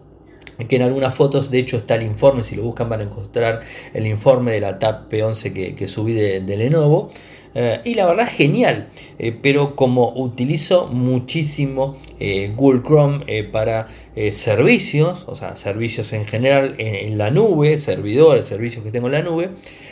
que 0.69 0.77
en 0.77 0.83
algunas 0.83 1.14
fotos, 1.14 1.51
de 1.51 1.59
hecho, 1.59 1.77
está 1.77 1.97
el 1.97 2.03
informe, 2.03 2.42
si 2.42 2.57
lo 2.57 2.62
buscan 2.62 2.88
van 2.88 3.01
a 3.01 3.05
encontrar 3.05 3.61
el 3.92 4.07
informe 4.07 4.53
de 4.53 4.61
la 4.61 4.79
TAP 4.79 5.12
P11 5.12 5.75
que, 5.75 5.88
subí 5.88 6.12
de, 6.12 6.40
Lenovo. 6.57 7.11
Eh, 7.55 7.81
y 7.85 7.95
la 7.95 8.05
verdad 8.05 8.29
genial, 8.29 8.88
eh, 9.19 9.35
pero 9.40 9.77
como 9.77 10.12
utilizo 10.14 10.88
muchísimo 10.88 11.97
eh, 12.21 12.53
Google 12.55 12.83
Chrome 12.83 13.45
para 13.45 13.88
servicios, 14.33 15.24
o 15.26 15.35
sea, 15.35 15.57
servicios 15.57 16.12
en 16.14 16.26
general 16.26 16.74
en, 16.79 17.18
la 17.18 17.31
nube, 17.31 17.76
servidores, 17.76 18.46
servicios 18.46 18.83
que 18.83 18.90
tengo 18.90 19.09
en 19.09 19.12
la 19.12 19.22
nube, 19.22 19.50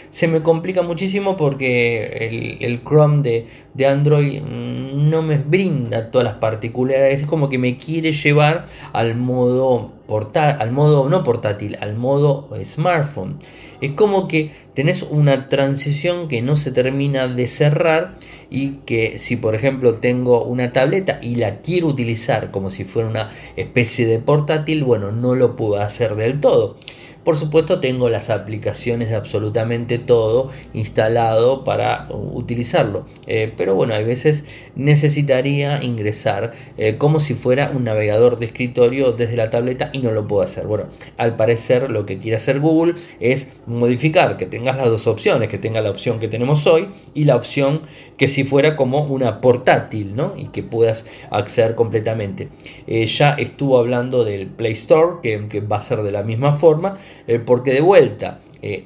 se 0.08 0.28
me 0.28 0.42
complica 0.42 0.82
muchísimo 0.82 1.36
porque 1.36 2.58
el, 2.60 2.82
Chrome 2.84 3.46
de, 3.74 3.86
Android 3.86 4.40
mm, 4.40 5.10
no 5.10 5.22
me 5.22 5.36
brinda 5.36 6.10
todas 6.10 6.24
las 6.24 6.34
particularidades, 6.36 7.22
es 7.22 7.26
como 7.26 7.50
que 7.50 7.58
me 7.58 7.76
quiere 7.76 8.12
llevar 8.12 8.64
al 8.92 9.14
modo 9.14 9.92
portátil, 10.06 10.62
al 10.62 10.70
modo 10.70 11.08
no 11.08 11.22
portátil, 11.22 11.76
al 11.80 11.96
modo 11.96 12.48
smartphone. 12.64 13.38
Es 13.80 13.92
como 13.92 14.28
que 14.28 14.52
tenés 14.72 15.02
una 15.02 15.48
transición 15.48 16.28
que 16.28 16.40
no 16.40 16.56
se 16.56 16.70
termina 16.72 17.28
de 17.28 17.46
cerrar 17.46 18.14
y 18.50 18.70
que 18.86 19.18
si 19.18 19.36
por 19.36 19.54
ejemplo 19.54 19.96
tengo 19.96 20.44
una 20.44 20.72
tableta 20.72 21.18
y 21.22 21.36
la 21.36 21.60
quiero 21.60 21.88
utilizar 21.88 22.50
como 22.50 22.70
si 22.70 22.84
fuera 22.84 23.08
una 23.08 23.30
especie 23.56 24.06
de 24.06 24.18
portátil, 24.18 24.84
bueno, 24.84 25.12
no 25.12 25.34
lo 25.34 25.56
puedo 25.56 25.80
hacer 25.80 26.14
del 26.16 26.40
todo. 26.40 26.76
Por 27.24 27.36
supuesto 27.36 27.80
tengo 27.80 28.10
las 28.10 28.28
aplicaciones 28.28 29.08
de 29.08 29.14
absolutamente 29.14 29.98
todo 29.98 30.50
instalado 30.74 31.64
para 31.64 32.06
utilizarlo. 32.10 33.06
Eh, 33.26 33.52
pero 33.56 33.74
bueno, 33.74 33.94
a 33.94 33.98
veces 34.00 34.44
necesitaría 34.76 35.82
ingresar 35.82 36.52
eh, 36.76 36.96
como 36.98 37.20
si 37.20 37.34
fuera 37.34 37.70
un 37.74 37.84
navegador 37.84 38.38
de 38.38 38.46
escritorio 38.46 39.12
desde 39.12 39.36
la 39.36 39.48
tableta 39.48 39.88
y 39.94 40.00
no 40.00 40.10
lo 40.10 40.28
puedo 40.28 40.42
hacer. 40.42 40.66
Bueno, 40.66 40.84
al 41.16 41.36
parecer 41.36 41.90
lo 41.90 42.04
que 42.04 42.18
quiere 42.18 42.36
hacer 42.36 42.60
Google 42.60 42.94
es 43.20 43.48
modificar, 43.66 44.36
que 44.36 44.44
tengas 44.44 44.76
las 44.76 44.90
dos 44.90 45.06
opciones, 45.06 45.48
que 45.48 45.58
tenga 45.58 45.80
la 45.80 45.90
opción 45.90 46.18
que 46.18 46.28
tenemos 46.28 46.66
hoy 46.66 46.88
y 47.14 47.24
la 47.24 47.36
opción 47.36 47.82
que 48.18 48.28
si 48.28 48.44
fuera 48.44 48.76
como 48.76 49.00
una 49.00 49.40
portátil, 49.40 50.14
¿no? 50.14 50.34
Y 50.36 50.48
que 50.48 50.62
puedas 50.62 51.06
acceder 51.30 51.74
completamente. 51.74 52.48
Eh, 52.86 53.06
ya 53.06 53.32
estuvo 53.32 53.78
hablando 53.78 54.24
del 54.24 54.46
Play 54.46 54.72
Store, 54.72 55.16
que 55.22 55.60
va 55.60 55.78
a 55.78 55.80
ser 55.80 56.02
de 56.02 56.12
la 56.12 56.22
misma 56.22 56.52
forma, 56.52 56.98
eh, 57.26 57.38
porque 57.38 57.72
de 57.72 57.80
vuelta, 57.80 58.40
eh, 58.60 58.84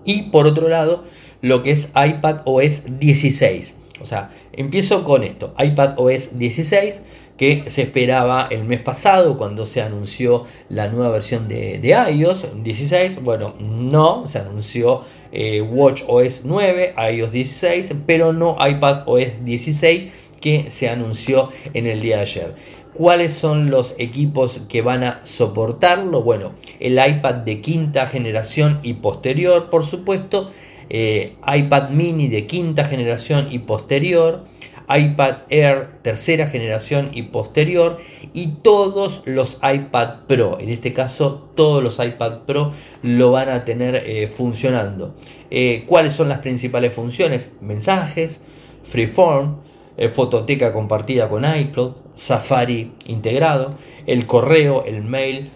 Y 0.06 0.30
por 0.30 0.48
otro 0.48 0.70
lado, 0.70 1.04
lo 1.42 1.64
que 1.64 1.72
es 1.72 1.92
iPad 1.96 2.42
OS 2.46 3.00
16. 3.00 3.78
O 4.00 4.06
sea, 4.06 4.30
empiezo 4.54 5.04
con 5.04 5.24
esto, 5.24 5.56
iPad 5.58 5.96
OS 5.98 6.38
16 6.38 7.02
que 7.38 7.64
se 7.68 7.84
esperaba 7.84 8.48
el 8.50 8.64
mes 8.64 8.82
pasado 8.82 9.38
cuando 9.38 9.66
se 9.66 9.82
anunció 9.82 10.44
la 10.70 10.90
nueva 10.90 11.12
versión 11.12 11.48
de, 11.48 11.80
iOS 12.12 12.48
16. 12.64 13.24
Bueno, 13.24 13.54
no, 13.60 14.28
se 14.28 14.40
anunció 14.40 15.04
eh, 15.32 15.62
Watch 15.62 16.04
OS 16.08 16.46
9, 16.46 16.96
iOS 17.14 17.32
16, 17.32 17.96
pero 18.06 18.34
no 18.34 18.58
iPad 18.60 19.04
OS 19.06 19.46
16 19.46 20.12
que 20.42 20.70
se 20.70 20.90
anunció 20.90 21.50
en 21.74 21.88
el 21.88 22.02
día 22.02 22.18
de 22.18 22.22
ayer. 22.24 22.56
¿Cuáles 22.94 23.36
son 23.36 23.70
los 23.70 23.94
equipos 24.00 24.62
que 24.68 24.82
van 24.82 25.04
a 25.04 25.20
soportarlo? 25.24 26.24
Bueno, 26.24 26.54
el 26.80 26.94
iPad 26.94 27.36
de 27.36 27.62
quinta 27.62 28.08
generación 28.08 28.80
y 28.82 28.94
posterior, 28.96 29.70
por 29.70 29.86
supuesto, 29.86 30.50
eh, 30.90 31.36
iPad 31.46 31.90
mini 31.90 32.28
de 32.28 32.48
quinta 32.48 32.86
generación 32.86 33.50
y 33.52 33.60
posterior, 33.60 34.46
iPad 34.90 35.40
Air 35.50 35.90
tercera 36.02 36.48
generación 36.48 37.10
y 37.14 37.24
posterior 37.24 37.98
y 38.34 38.60
todos 38.62 39.22
los 39.26 39.60
iPad 39.62 40.26
Pro. 40.28 40.60
En 40.60 40.70
este 40.70 40.94
caso 40.94 41.50
todos 41.56 41.84
los 41.84 42.00
iPad 42.00 42.40
Pro 42.46 42.72
lo 43.02 43.32
van 43.32 43.50
a 43.50 43.66
tener 43.66 43.96
eh, 43.96 44.28
funcionando. 44.28 45.16
Eh, 45.50 45.84
¿Cuáles 45.88 46.14
son 46.14 46.30
las 46.30 46.40
principales 46.40 46.94
funciones? 46.94 47.54
Mensajes, 47.62 48.44
Freeform, 48.84 49.58
eh, 49.98 50.10
fototeca 50.10 50.72
compartida 50.72 51.28
con 51.28 51.44
iCloud, 51.44 51.94
Safari 52.14 52.94
integrado, 53.08 53.76
el 54.06 54.26
correo, 54.26 54.86
el 54.86 55.04
mail, 55.04 55.52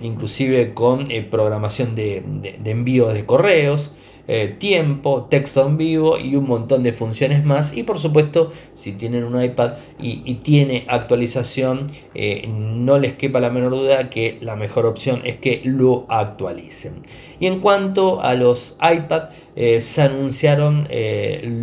inclusive 0.00 0.74
con 0.74 1.06
programación 1.30 1.94
de, 1.94 2.22
de 2.58 2.70
envío 2.70 3.08
de 3.08 3.24
correos. 3.26 3.94
Eh, 4.28 4.54
tiempo, 4.56 5.26
texto 5.28 5.66
en 5.66 5.76
vivo 5.76 6.16
y 6.16 6.36
un 6.36 6.46
montón 6.46 6.84
de 6.84 6.92
funciones 6.92 7.44
más. 7.44 7.76
Y 7.76 7.82
por 7.82 7.98
supuesto, 7.98 8.52
si 8.74 8.92
tienen 8.92 9.24
un 9.24 9.42
iPad 9.42 9.72
y, 9.98 10.34
tiene 10.36 10.84
actualización, 10.88 11.88
eh, 12.14 12.48
no 12.48 12.98
les 12.98 13.14
quepa 13.14 13.40
la 13.40 13.50
menor 13.50 13.72
duda 13.72 14.10
que 14.10 14.38
la 14.40 14.54
mejor 14.54 14.86
opción 14.86 15.22
es 15.24 15.36
que 15.36 15.60
lo 15.64 16.06
actualicen. 16.08 17.02
Y 17.40 17.46
en 17.46 17.58
cuanto 17.58 18.22
a 18.22 18.34
los 18.34 18.76
iPad, 18.80 19.30
eh, 19.56 19.80
se 19.80 20.02
anunciaron 20.02 20.86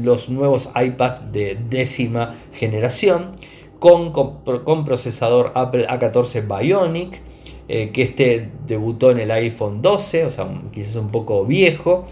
los 0.04 0.30
nuevos 0.30 0.70
iPads 0.76 1.32
de 1.32 1.58
décima 1.70 2.36
generación 2.54 3.32
con, 3.80 4.12
con 4.12 4.86
procesador 4.86 5.54
Apple 5.56 5.88
A14 5.88 6.46
Bionic 6.46 7.22
que 7.68 8.02
este 8.02 8.50
debutó 8.66 9.12
en 9.12 9.20
el 9.20 9.30
iPhone 9.30 9.84
12, 9.84 10.26
o 10.26 10.32
sea, 10.32 10.48
quizás 10.74 10.96
un 10.96 11.10
poco 11.10 11.46
viejo. 11.46 12.06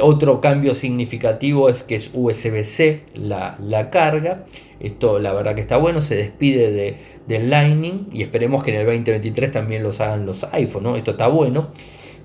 Otro 0.00 0.40
cambio 0.40 0.74
significativo 0.74 1.68
es 1.68 1.82
que 1.82 1.96
es 1.96 2.10
USB-C 2.12 3.02
la, 3.14 3.90
carga. 3.90 4.44
Esto 4.78 5.18
la 5.18 5.32
verdad 5.32 5.54
que 5.54 5.60
está 5.60 5.76
bueno, 5.76 6.00
se 6.00 6.14
despide 6.14 6.70
de, 6.70 6.96
del 7.26 7.50
Lightning 7.50 8.08
y 8.12 8.22
esperemos 8.22 8.62
que 8.62 8.70
en 8.70 8.80
el 8.80 8.86
2023 8.86 9.50
también 9.50 9.82
los 9.82 10.00
hagan 10.00 10.26
los 10.26 10.44
iPhone, 10.52 10.96
Esto 10.96 11.12
está 11.12 11.26
bueno. 11.26 11.68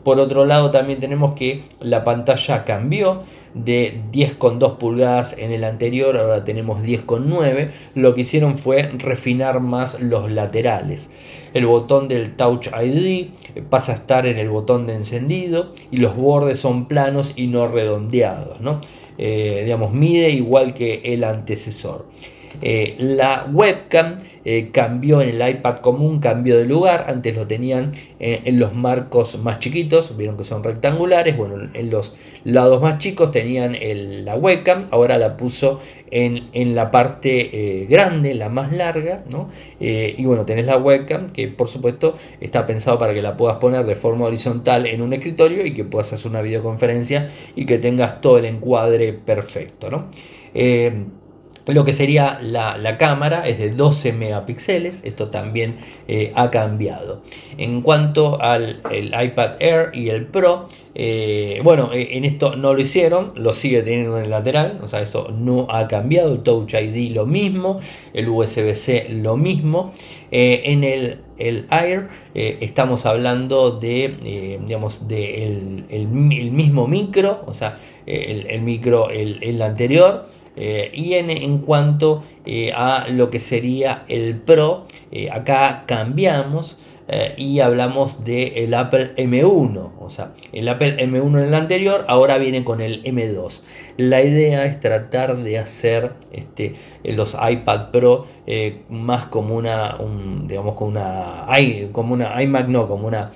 Por 0.03 0.19
otro 0.19 0.45
lado 0.45 0.69
también 0.69 0.99
tenemos 0.99 1.33
que 1.33 1.63
la 1.79 2.03
pantalla 2.03 2.63
cambió 2.63 3.23
de 3.55 4.01
10,2 4.11 4.77
pulgadas 4.77 5.35
en 5.37 5.51
el 5.51 5.63
anterior, 5.63 6.17
ahora 6.17 6.43
tenemos 6.43 6.83
10,9. 6.83 7.71
Lo 7.95 8.13
que 8.13 8.21
hicieron 8.21 8.57
fue 8.57 8.83
refinar 8.97 9.61
más 9.61 9.99
los 10.01 10.29
laterales. 10.29 11.11
El 11.53 11.65
botón 11.65 12.07
del 12.09 12.35
Touch 12.35 12.67
ID 12.67 13.29
pasa 13.69 13.93
a 13.93 13.95
estar 13.95 14.25
en 14.25 14.37
el 14.37 14.49
botón 14.49 14.85
de 14.85 14.95
encendido 14.95 15.73
y 15.89 15.97
los 15.97 16.15
bordes 16.15 16.59
son 16.59 16.87
planos 16.87 17.33
y 17.37 17.47
no 17.47 17.67
redondeados. 17.67 18.59
¿no? 18.59 18.81
Eh, 19.17 19.61
digamos, 19.63 19.93
mide 19.93 20.29
igual 20.29 20.73
que 20.73 21.01
el 21.05 21.23
antecesor. 21.23 22.05
Eh, 22.61 22.95
la 22.99 23.47
webcam 23.51 24.17
eh, 24.43 24.69
cambió 24.71 25.21
en 25.21 25.29
el 25.29 25.49
iPad 25.49 25.77
común, 25.77 26.19
cambió 26.19 26.57
de 26.57 26.65
lugar. 26.65 27.05
Antes 27.07 27.35
lo 27.35 27.47
tenían 27.47 27.93
eh, 28.19 28.41
en 28.45 28.59
los 28.59 28.73
marcos 28.73 29.39
más 29.39 29.59
chiquitos, 29.59 30.15
vieron 30.17 30.37
que 30.37 30.43
son 30.43 30.63
rectangulares. 30.63 31.35
Bueno, 31.35 31.69
en 31.73 31.89
los 31.89 32.15
lados 32.43 32.81
más 32.81 32.99
chicos 32.99 33.31
tenían 33.31 33.75
la 34.25 34.35
webcam, 34.35 34.83
ahora 34.91 35.17
la 35.17 35.37
puso 35.37 35.79
en, 36.11 36.75
la 36.75 36.91
parte 36.91 37.85
grande, 37.89 38.33
la 38.35 38.49
más 38.49 38.71
larga. 38.71 39.23
y 39.79 40.25
bueno, 40.25 40.45
tenés 40.45 40.65
la 40.65 40.77
webcam 40.77 41.31
que 41.31 41.47
por 41.47 41.67
supuesto 41.67 42.15
está 42.39 42.65
pensado 42.65 42.97
para 42.97 43.13
que 43.13 43.21
la 43.21 43.35
puedas 43.35 43.57
poner 43.57 43.85
de 43.85 43.95
forma 43.95 44.25
horizontal 44.25 44.85
en 44.85 45.01
un 45.01 45.13
escritorio 45.13 45.65
y 45.65 45.73
que 45.73 45.83
puedas 45.83 46.13
hacer 46.13 46.31
una 46.31 46.41
videoconferencia 46.41 47.29
y 47.55 47.65
que 47.65 47.79
tengas 47.79 48.21
todo 48.21 48.37
el 48.37 48.45
encuadre 48.45 49.13
perfecto. 49.13 49.89
¿no? 49.89 50.05
Lo 51.67 51.83
que 51.83 51.93
sería 51.93 52.39
la, 52.43 52.97
cámara 52.99 53.47
es 53.47 53.57
de 53.57 53.71
12 53.71 54.13
megapíxeles, 54.13 55.01
esto 55.03 55.29
también 55.29 55.77
eh, 56.07 56.31
ha 56.35 56.51
cambiado. 56.51 57.21
En 57.57 57.81
cuanto 57.81 58.39
al 58.39 58.81
iPad 58.91 59.53
Air 59.59 59.89
y 59.93 60.09
el 60.09 60.27
Pro, 60.27 60.67
eh, 60.93 61.61
bueno, 61.63 61.89
eh, 61.91 62.09
en 62.11 62.23
esto 62.23 62.55
no 62.55 62.75
lo 62.75 62.79
hicieron, 62.79 63.31
lo 63.35 63.51
sigue 63.53 63.81
teniendo 63.81 64.17
en 64.17 64.25
el 64.25 64.29
lateral, 64.29 64.79
o 64.83 64.87
sea, 64.87 65.01
esto 65.01 65.33
no 65.35 65.65
ha 65.71 65.87
cambiado, 65.87 66.33
el 66.33 66.43
Touch 66.43 66.75
ID 66.75 67.11
lo 67.13 67.25
mismo, 67.25 67.79
el 68.13 68.29
USB-C 68.29 69.07
lo 69.09 69.35
mismo. 69.35 69.91
en 70.29 70.83
el, 70.83 71.21
el 71.39 71.65
Air 71.71 72.09
estamos 72.35 73.07
hablando 73.07 73.71
de, 73.71 74.59
digamos, 74.65 75.01
el, 75.09 76.07
mismo 76.07 76.87
micro, 76.87 77.43
o 77.47 77.55
sea, 77.55 77.79
el, 78.05 78.61
micro, 78.61 79.09
el 79.09 79.61
anterior. 79.63 80.34
Eh, 80.55 80.91
y 80.93 81.13
en, 81.13 81.57
cuanto 81.59 82.23
eh, 82.45 82.71
a 82.73 83.07
lo 83.09 83.29
que 83.29 83.39
sería 83.39 84.05
el 84.07 84.37
Pro, 84.37 84.85
eh, 85.11 85.29
acá 85.29 85.83
cambiamos 85.85 86.77
y 87.37 87.59
hablamos 87.59 88.25
del 88.25 88.73
Apple 88.73 89.15
M1. 89.15 89.91
O 89.99 90.09
sea, 90.09 90.31
el 90.53 90.67
Apple 90.67 90.97
M1 90.97 91.39
en 91.39 91.47
el 91.47 91.53
anterior, 91.53 92.05
ahora 92.07 92.37
viene 92.37 92.63
con 92.63 92.81
el 92.81 93.03
M2. 93.03 93.61
La 93.97 94.23
idea 94.23 94.65
es 94.65 94.79
tratar 94.79 95.37
de 95.37 95.59
hacer 95.59 96.13
este, 96.31 96.75
los 97.03 97.35
iPad 97.35 97.91
Pro 97.91 98.25
más 98.89 99.25
como 99.25 99.55
una, 99.55 99.97
digamos, 100.43 100.75
como 100.75 100.91
una, 100.91 101.45
como 101.91 102.13
una 102.13 102.41
iMac, 102.41 102.67
no, 102.67 102.87
como 102.87 103.07
una, 103.07 103.31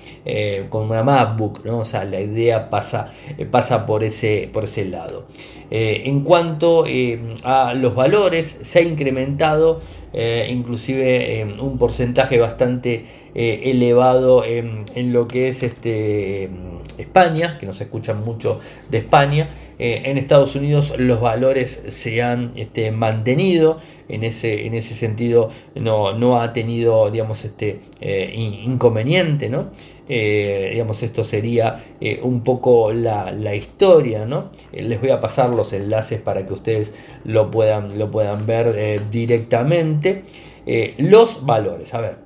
como 0.68 0.90
una 0.90 1.02
MacBook. 1.02 1.64
¿no? 1.64 1.78
O 1.78 1.84
sea, 1.84 2.04
la 2.04 2.20
idea 2.20 2.70
pasa, 2.70 3.12
pasa 3.50 3.86
por, 3.86 4.02
ese, 4.04 4.50
por 4.52 4.64
ese 4.64 4.84
lado. 4.84 5.26
Eh, 5.70 6.02
en 6.06 6.22
cuanto 6.24 6.84
eh, 6.86 7.20
a 7.44 7.74
los 7.74 7.94
valores, 7.94 8.58
se 8.62 8.80
ha 8.80 8.82
incrementado 8.82 9.80
eh, 10.12 10.48
inclusive 10.50 11.54
un 11.60 11.78
porcentaje 11.78 12.38
bastante 12.38 13.04
elevado 13.34 14.44
en, 14.44 15.12
lo 15.12 15.28
que 15.28 15.48
es 15.48 15.62
este, 15.62 16.50
España, 16.98 17.58
que 17.58 17.66
nos 17.66 17.80
escuchan 17.80 18.24
mucho 18.24 18.60
de 18.90 18.98
España. 18.98 19.48
en 19.78 20.18
Estados 20.18 20.56
Unidos 20.56 20.94
los 20.98 21.20
valores 21.20 21.84
se 21.88 22.22
han 22.22 22.52
este, 22.56 22.90
mantenido 22.90 23.78
en 24.14 24.24
ese, 24.24 24.66
en 24.66 24.74
ese 24.74 24.94
sentido 24.94 25.50
no, 25.74 26.12
no 26.12 26.40
ha 26.40 26.52
tenido 26.52 27.10
digamos, 27.10 27.44
este, 27.44 27.80
eh, 28.00 28.32
inconveniente. 28.34 29.48
¿no? 29.48 29.68
Eh, 30.08 30.70
digamos, 30.72 31.02
esto 31.02 31.24
sería 31.24 31.82
eh, 32.00 32.20
un 32.22 32.42
poco 32.42 32.92
la, 32.92 33.54
historia. 33.54 34.26
¿no? 34.26 34.50
les 34.72 35.00
voy 35.00 35.10
a 35.10 35.20
pasar 35.20 35.50
los 35.50 35.72
enlaces 35.72 36.20
para 36.20 36.46
que 36.46 36.52
ustedes 36.52 36.94
lo 37.24 37.50
puedan, 37.50 37.98
lo 37.98 38.10
puedan 38.10 38.46
ver 38.46 39.00
directamente. 39.10 40.24
los 40.98 41.46
valores, 41.46 41.94
a 41.94 42.00
ver, 42.00 42.16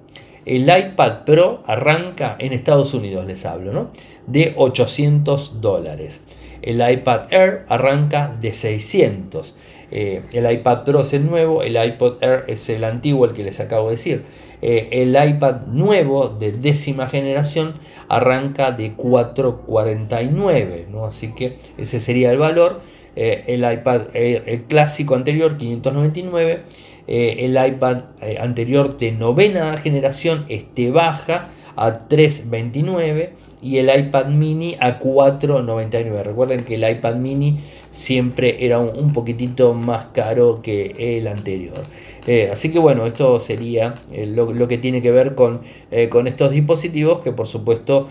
el 0.44 0.62
iPad 0.62 1.24
Pro 1.24 1.62
arranca 1.66 2.36
en 2.38 2.52
Estados 2.52 2.92
Unidos, 2.92 3.26
les 3.26 3.46
hablo, 3.46 3.72
¿no? 3.72 3.90
de 4.26 4.54
800 4.56 5.60
dólares. 5.60 6.22
El 6.62 6.76
iPad 6.88 7.26
Air 7.30 7.66
arranca 7.68 8.34
de 8.40 8.52
600. 8.52 9.54
Eh, 9.94 10.22
el 10.32 10.50
iPad 10.50 10.82
Pro 10.82 11.02
es 11.02 11.14
el 11.14 11.24
nuevo, 11.24 11.62
el 11.62 11.82
iPod 11.82 12.20
Air 12.20 12.44
es 12.48 12.68
el 12.68 12.82
antiguo, 12.82 13.26
el 13.26 13.32
que 13.32 13.44
les 13.44 13.60
acabo 13.60 13.86
de 13.86 13.92
decir. 13.92 14.24
Eh, 14.60 14.88
el 14.90 15.10
iPad 15.10 15.66
nuevo 15.68 16.28
de 16.28 16.50
décima 16.50 17.06
generación 17.06 17.74
arranca 18.08 18.72
de 18.72 18.94
449, 18.94 20.88
¿no? 20.90 21.06
así 21.06 21.32
que 21.32 21.56
ese 21.78 22.00
sería 22.00 22.32
el 22.32 22.38
valor. 22.38 22.80
Eh, 23.14 23.44
el 23.46 23.60
iPad 23.72 24.06
el 24.14 24.64
clásico 24.64 25.14
anterior, 25.14 25.56
599. 25.56 26.62
el 27.06 27.66
iPad 27.66 27.98
anterior 28.40 28.98
de 28.98 29.12
novena 29.12 29.76
generación, 29.76 30.44
este 30.48 30.90
baja 30.90 31.50
a 31.76 32.08
329 32.08 33.44
y 33.64 33.78
el 33.78 33.90
iPad 33.96 34.26
mini 34.26 34.76
a 34.78 35.00
4.99. 35.00 36.22
Recuerden 36.22 36.64
que 36.64 36.74
el 36.74 36.88
iPad 36.88 37.16
mini 37.16 37.58
siempre 37.94 38.66
era 38.66 38.80
un, 38.80 39.12
poquitito 39.12 39.72
más 39.72 40.06
caro 40.06 40.60
que 40.62 41.16
el 41.16 41.28
anterior. 41.28 41.84
Eh, 42.26 42.48
así 42.50 42.72
que 42.72 42.78
bueno, 42.78 43.06
esto 43.06 43.38
sería 43.38 43.94
eh, 44.10 44.26
lo, 44.26 44.68
que 44.68 44.78
tiene 44.78 45.02
que 45.02 45.10
ver 45.10 45.34
con, 45.34 45.60
eh, 45.90 46.08
con 46.08 46.26
estos 46.26 46.52
dispositivos 46.52 47.20
que 47.20 47.32
por 47.32 47.46
supuesto 47.46 48.08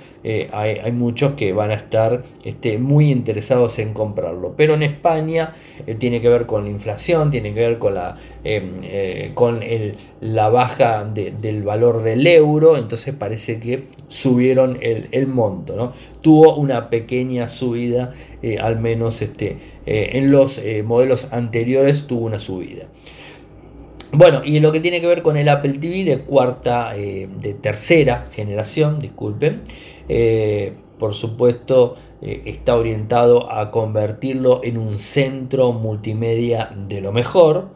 hay, 0.51 0.91
muchos 0.93 1.33
que 1.33 1.51
van 1.51 1.71
a 1.71 1.73
estar 1.73 2.23
este, 2.45 2.77
muy 2.77 3.11
interesados 3.11 3.79
en 3.79 3.93
comprarlo. 3.93 4.53
Pero 4.55 4.75
en 4.75 4.83
España 4.83 5.53
tiene 5.97 6.21
que 6.21 6.29
ver 6.29 6.45
con 6.45 6.65
la 6.65 6.69
inflación, 6.69 7.31
tiene 7.31 7.53
que 7.53 7.59
ver 7.59 7.77
con 7.77 7.95
la, 7.95 8.17
con 9.33 9.59
la 10.21 10.49
baja 10.49 11.03
del 11.03 11.63
valor 11.63 12.03
del 12.03 12.25
euro, 12.25 12.77
entonces 12.77 13.13
parece 13.13 13.59
que 13.59 13.87
subieron 14.07 14.77
el, 14.81 15.09
el 15.11 15.27
monto. 15.27 15.75
¿no? 15.75 15.91
Tuvo 16.21 16.55
una 16.55 16.89
pequeña 16.89 17.49
subida, 17.49 18.13
al 18.61 18.79
menos 18.79 19.21
este, 19.21 19.57
en 19.85 20.31
los 20.31 20.61
modelos 20.85 21.33
anteriores 21.33 22.07
tuvo 22.07 22.27
una 22.27 22.39
subida. 22.39 22.87
Bueno, 24.15 24.43
y 24.45 24.59
lo 24.59 24.71
que 24.71 24.79
tiene 24.79 25.01
que 25.01 25.07
ver 25.07 25.23
con 25.23 25.37
el 25.37 25.49
Apple 25.49 25.79
TV 25.79 26.03
de 26.03 26.19
cuarta, 26.19 26.95
eh, 26.95 27.27
de 27.35 27.55
tercera 27.55 28.27
generación, 28.31 28.99
disculpen, 28.99 29.63
eh, 30.07 30.73
por 30.99 31.15
supuesto 31.15 31.95
eh, 32.21 32.43
está 32.45 32.75
orientado 32.75 33.51
a 33.51 33.71
convertirlo 33.71 34.61
en 34.63 34.77
un 34.77 34.97
centro 34.97 35.73
multimedia 35.73 36.71
de 36.87 37.01
lo 37.01 37.11
mejor. 37.11 37.69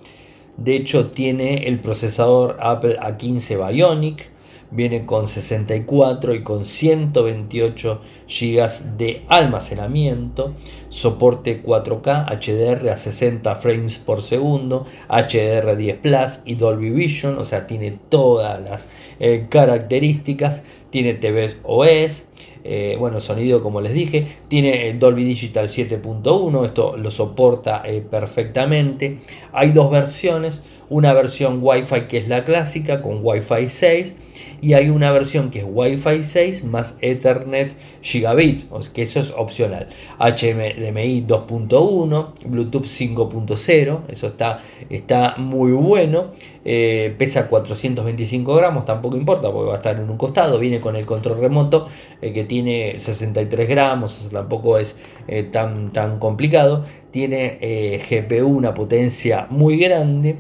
De 0.58 0.76
hecho, 0.76 1.10
tiene 1.10 1.68
el 1.68 1.80
procesador 1.80 2.58
Apple 2.60 3.00
A15 3.00 3.74
Bionic, 3.74 4.30
viene 4.72 5.06
con 5.06 5.28
64 5.28 6.34
y 6.34 6.44
con 6.44 6.66
128 6.66 8.02
GB 8.28 8.98
de 8.98 9.24
almacenamiento, 9.28 10.54
soporte 10.90 11.64
4K, 11.64 12.26
HDR 12.26 12.90
a 12.90 12.98
60 12.98 13.56
frames 13.56 13.98
por 14.00 14.22
segundo, 14.22 14.86
HDR10 15.10 15.98
Plus 15.98 16.40
y 16.46 16.56
Dolby 16.56 16.90
Vision, 16.90 17.38
o 17.38 17.46
sea, 17.46 17.66
tiene 17.66 17.92
todas 18.10 18.62
las 18.62 18.90
eh, 19.20 19.48
características, 19.50 20.64
tiene 20.90 21.14
TV 21.14 21.58
OS, 21.64 22.26
eh, 22.70 22.98
bueno, 23.00 23.22
sonido 23.22 23.64
como 23.64 23.80
les 23.80 23.94
dije, 23.94 24.28
tiene 24.50 24.94
Dolby 24.96 25.24
Digital 25.24 25.70
7.1, 25.70 26.66
esto 26.66 26.98
lo 26.98 27.12
soporta 27.12 27.82
eh, 27.86 28.02
perfectamente. 28.02 29.20
Hay 29.54 29.72
dos 29.72 29.90
versiones, 29.90 30.64
una 30.90 31.14
versión 31.14 31.60
Wi-Fi 31.62 32.08
que 32.10 32.18
es 32.18 32.28
la 32.28 32.44
clásica 32.44 33.02
con 33.02 33.20
Wi-Fi 33.24 33.70
6 33.70 34.16
y 34.62 34.74
hay 34.74 34.90
una 34.90 35.12
versión 35.12 35.50
que 35.50 35.60
es 35.60 35.66
Wi-Fi 35.68 36.24
6 36.24 36.64
más 36.64 36.98
Ethernet 37.02 37.76
Gigabit, 38.02 38.64
que 38.94 39.04
eso 39.04 39.20
es 39.20 39.32
opcional. 39.36 39.88
HDMI 40.20 41.26
2.1, 41.28 42.28
Bluetooth 42.46 42.86
5.0, 42.86 44.02
eso 44.08 44.28
está, 44.28 44.60
está 44.90 45.36
muy 45.38 45.72
bueno. 45.72 46.32
Eh, 46.70 47.16
pesa 47.18 47.48
425 47.48 48.56
gramos, 48.56 48.84
tampoco 48.84 49.16
importa 49.16 49.52
porque 49.52 49.68
va 49.68 49.74
a 49.74 49.78
estar 49.78 49.98
en 49.98 50.10
un 50.10 50.18
costado. 50.18 50.60
Viene 50.60 50.82
con 50.82 50.96
el 50.96 51.06
control 51.06 51.40
remoto 51.40 51.88
eh, 52.22 52.34
que 52.34 52.44
tiene 52.44 52.98
63 52.98 53.70
gramos, 53.70 54.28
tampoco 54.32 54.78
es 54.78 54.98
eh, 55.28 55.44
tan, 55.44 55.92
tan 55.92 56.20
complicado. 56.20 56.84
Tiene 57.12 58.00
GPU, 58.10 58.48
una 58.48 58.74
potencia 58.74 59.48
muy 59.50 59.78
grande 59.78 60.38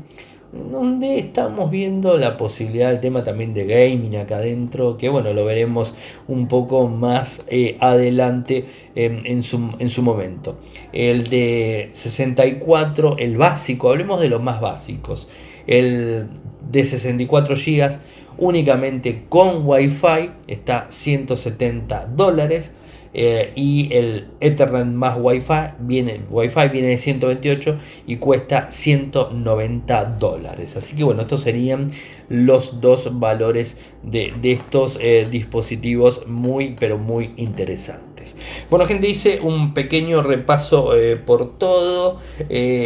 donde 0.51 1.19
estamos 1.19 1.69
viendo 1.69 2.17
la 2.17 2.37
posibilidad 2.37 2.89
del 2.89 2.99
tema 2.99 3.23
también 3.23 3.53
de 3.53 3.65
gaming 3.65 4.15
acá 4.15 4.37
adentro, 4.37 4.97
que 4.97 5.09
bueno, 5.09 5.33
lo 5.33 5.45
veremos 5.45 5.95
un 6.27 6.47
poco 6.47 6.87
más 6.87 7.43
eh, 7.47 7.77
adelante 7.79 8.65
en, 8.95 9.43
su, 9.43 9.71
en, 9.79 9.89
su, 9.89 10.01
momento. 10.03 10.57
El 10.93 11.27
de 11.27 11.89
64, 11.91 13.17
el 13.19 13.37
básico, 13.37 13.89
hablemos 13.89 14.21
de 14.21 14.29
los 14.29 14.41
más 14.41 14.61
básicos. 14.61 15.27
El 15.67 16.27
de 16.71 16.83
64 16.85 17.55
GB 17.55 17.99
únicamente 18.37 19.25
con 19.29 19.65
Wi-Fi 19.67 20.31
está 20.47 20.87
170 20.89 22.09
dólares. 22.15 22.73
Eh, 23.19 23.51
y 23.55 23.91
el 23.95 24.27
Ethernet 24.41 24.85
más 24.85 25.17
Wi-Fi 25.19 25.73
viene, 25.79 26.21
Wi-Fi 26.29 26.69
viene 26.71 26.89
de 26.89 26.97
128 26.97 27.75
y 28.05 28.17
cuesta 28.17 28.69
190 28.69 30.05
dólares. 30.19 30.77
Así 30.77 30.95
que 30.95 31.03
bueno, 31.03 31.23
estos 31.23 31.41
serían 31.41 31.87
los 32.29 32.79
dos 32.79 33.19
valores 33.19 33.77
de, 34.03 34.33
estos 34.43 34.99
eh, 35.01 35.27
dispositivos 35.31 36.27
muy 36.27 36.75
pero 36.79 36.99
muy 36.99 37.33
interesantes. 37.37 38.35
Bueno 38.69 38.85
gente, 38.85 39.09
hice 39.09 39.39
un 39.41 39.73
pequeño 39.73 40.21
repaso 40.21 40.95
eh, 40.95 41.15
por 41.15 41.57
todo. 41.57 42.19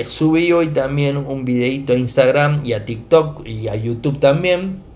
subí 0.06 0.54
hoy 0.54 0.68
también 0.68 1.18
un 1.18 1.44
videito 1.44 1.92
a 1.92 1.98
Instagram 1.98 2.62
y 2.66 2.72
a 2.72 2.86
TikTok 2.86 3.46
y 3.46 3.68
a 3.68 3.76
YouTube 3.76 4.18
también 4.20 4.92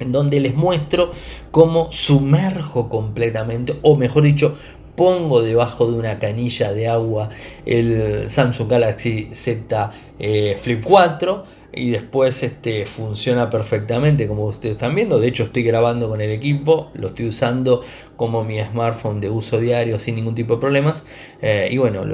en 0.00 0.12
donde 0.12 0.40
les 0.40 0.56
muestro 0.56 1.12
cómo 1.50 1.92
sumerjo 1.92 2.88
completamente, 2.88 3.78
o 3.82 3.96
mejor 3.96 4.24
dicho, 4.24 4.56
pongo 5.00 5.40
debajo 5.40 5.90
de 5.90 5.98
una 5.98 6.18
canilla 6.18 6.74
de 6.74 6.86
agua 6.86 7.30
el 7.64 8.28
Samsung 8.28 8.68
Galaxy 8.68 9.30
Z 9.32 9.90
eh, 10.18 10.58
Flip 10.60 10.84
4 10.84 11.42
y 11.72 11.90
después 11.90 12.42
este, 12.42 12.84
funciona 12.86 13.48
perfectamente 13.48 14.26
como 14.26 14.44
ustedes 14.44 14.76
están 14.76 14.94
viendo. 14.94 15.20
De 15.20 15.28
hecho 15.28 15.44
estoy 15.44 15.62
grabando 15.62 16.08
con 16.08 16.20
el 16.20 16.30
equipo, 16.30 16.90
lo 16.94 17.08
estoy 17.08 17.28
usando 17.28 17.82
como 18.16 18.44
mi 18.44 18.62
smartphone 18.62 19.20
de 19.20 19.30
uso 19.30 19.58
diario 19.58 19.98
sin 19.98 20.16
ningún 20.16 20.34
tipo 20.34 20.54
de 20.54 20.60
problemas. 20.60 21.04
Eh, 21.40 21.68
y 21.70 21.78
bueno, 21.78 22.04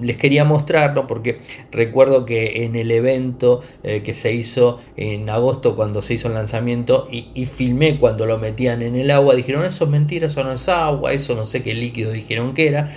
les 0.00 0.16
quería 0.16 0.44
mostrarlo 0.44 1.06
porque 1.06 1.40
recuerdo 1.70 2.24
que 2.24 2.64
en 2.64 2.74
el 2.74 2.90
evento 2.90 3.60
eh, 3.82 4.02
que 4.02 4.14
se 4.14 4.32
hizo 4.32 4.80
en 4.96 5.28
agosto 5.28 5.76
cuando 5.76 6.02
se 6.02 6.14
hizo 6.14 6.28
el 6.28 6.34
lanzamiento 6.34 7.08
y, 7.10 7.28
y, 7.34 7.46
filmé 7.46 7.98
cuando 7.98 8.26
lo 8.26 8.38
metían 8.38 8.82
en 8.82 8.96
el 8.96 9.10
agua, 9.10 9.34
dijeron 9.34 9.64
eso 9.64 9.84
es 9.84 9.90
mentira, 9.90 10.26
eso 10.26 10.42
no 10.42 10.52
es 10.52 10.68
agua, 10.68 11.12
eso 11.12 11.34
no 11.34 11.44
sé 11.44 11.62
qué 11.62 11.74
líquido 11.74 12.12
dijeron 12.12 12.54
que 12.54 12.66
era. 12.66 12.92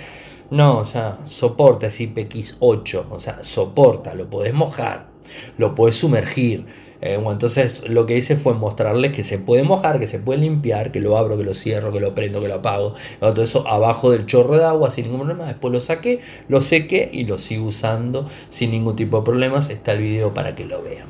No, 0.50 0.78
o 0.78 0.84
sea, 0.84 1.18
soporta 1.24 1.88
ese 1.88 2.04
IPX8, 2.04 3.06
o 3.10 3.18
sea, 3.18 3.42
soporta, 3.42 4.14
lo 4.14 4.30
podés 4.30 4.54
mojar 4.54 5.15
lo 5.58 5.74
puedes 5.74 5.96
sumergir. 5.96 6.64
Eh, 7.02 7.20
entonces 7.30 7.82
lo 7.88 8.06
que 8.06 8.16
hice 8.16 8.36
fue 8.36 8.54
mostrarles 8.54 9.12
que 9.12 9.22
se 9.22 9.38
puede 9.38 9.62
mojar, 9.62 9.98
que 9.98 10.06
se 10.06 10.18
puede 10.18 10.40
limpiar, 10.40 10.92
que 10.92 11.00
lo 11.00 11.18
abro, 11.18 11.36
que 11.36 11.44
lo 11.44 11.54
cierro, 11.54 11.92
que 11.92 12.00
lo 12.00 12.14
prendo, 12.14 12.40
que 12.40 12.48
lo 12.48 12.54
apago. 12.54 12.94
Todo 13.20 13.42
eso 13.42 13.68
abajo 13.68 14.10
del 14.10 14.26
chorro 14.26 14.56
de 14.56 14.64
agua 14.64 14.90
sin 14.90 15.04
ningún 15.04 15.20
problema. 15.20 15.46
Después 15.46 15.72
lo 15.72 15.80
saqué, 15.80 16.20
lo 16.48 16.62
sequé 16.62 17.10
y 17.12 17.24
lo 17.24 17.38
sigo 17.38 17.66
usando 17.66 18.28
sin 18.48 18.70
ningún 18.70 18.96
tipo 18.96 19.18
de 19.18 19.24
problemas. 19.24 19.68
Está 19.68 19.92
el 19.92 20.00
video 20.00 20.32
para 20.32 20.54
que 20.54 20.64
lo 20.64 20.82
vean. 20.82 21.08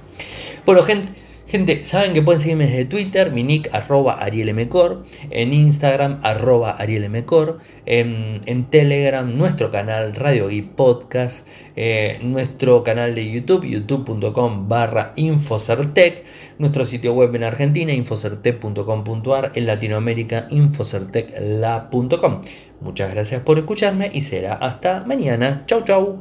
Bueno, 0.64 0.82
gente. 0.82 1.25
Gente, 1.48 1.84
saben 1.84 2.12
que 2.12 2.22
pueden 2.22 2.40
seguirme 2.40 2.66
desde 2.66 2.86
Twitter, 2.86 3.30
mi 3.30 3.44
nick 3.44 3.72
arroba 3.72 4.14
arielmcor, 4.14 5.04
en 5.30 5.52
Instagram 5.52 6.18
arroba 6.24 6.72
arielmcor, 6.72 7.58
en, 7.86 8.64
Telegram 8.68 9.32
nuestro 9.32 9.70
canal 9.70 10.16
Radio 10.16 10.50
y 10.50 10.62
Podcast, 10.62 11.46
eh, 11.76 12.18
nuestro 12.20 12.82
canal 12.82 13.14
de 13.14 13.30
YouTube, 13.30 13.64
youtube.com 13.64 14.68
barra 14.68 15.12
Infocertec, 15.14 16.24
nuestro 16.58 16.84
sitio 16.84 17.14
web 17.14 17.32
en 17.36 17.44
Argentina, 17.44 17.92
infocertec.com.ar, 17.92 19.52
en 19.54 19.66
Latinoamérica, 19.66 20.48
infocertecla.com. 20.50 22.40
Muchas 22.80 23.12
gracias 23.12 23.42
por 23.42 23.58
escucharme 23.58 24.10
y 24.12 24.22
será 24.22 24.54
hasta 24.54 25.04
mañana. 25.04 25.62
Chau, 25.66 25.84
chau. 25.84 26.14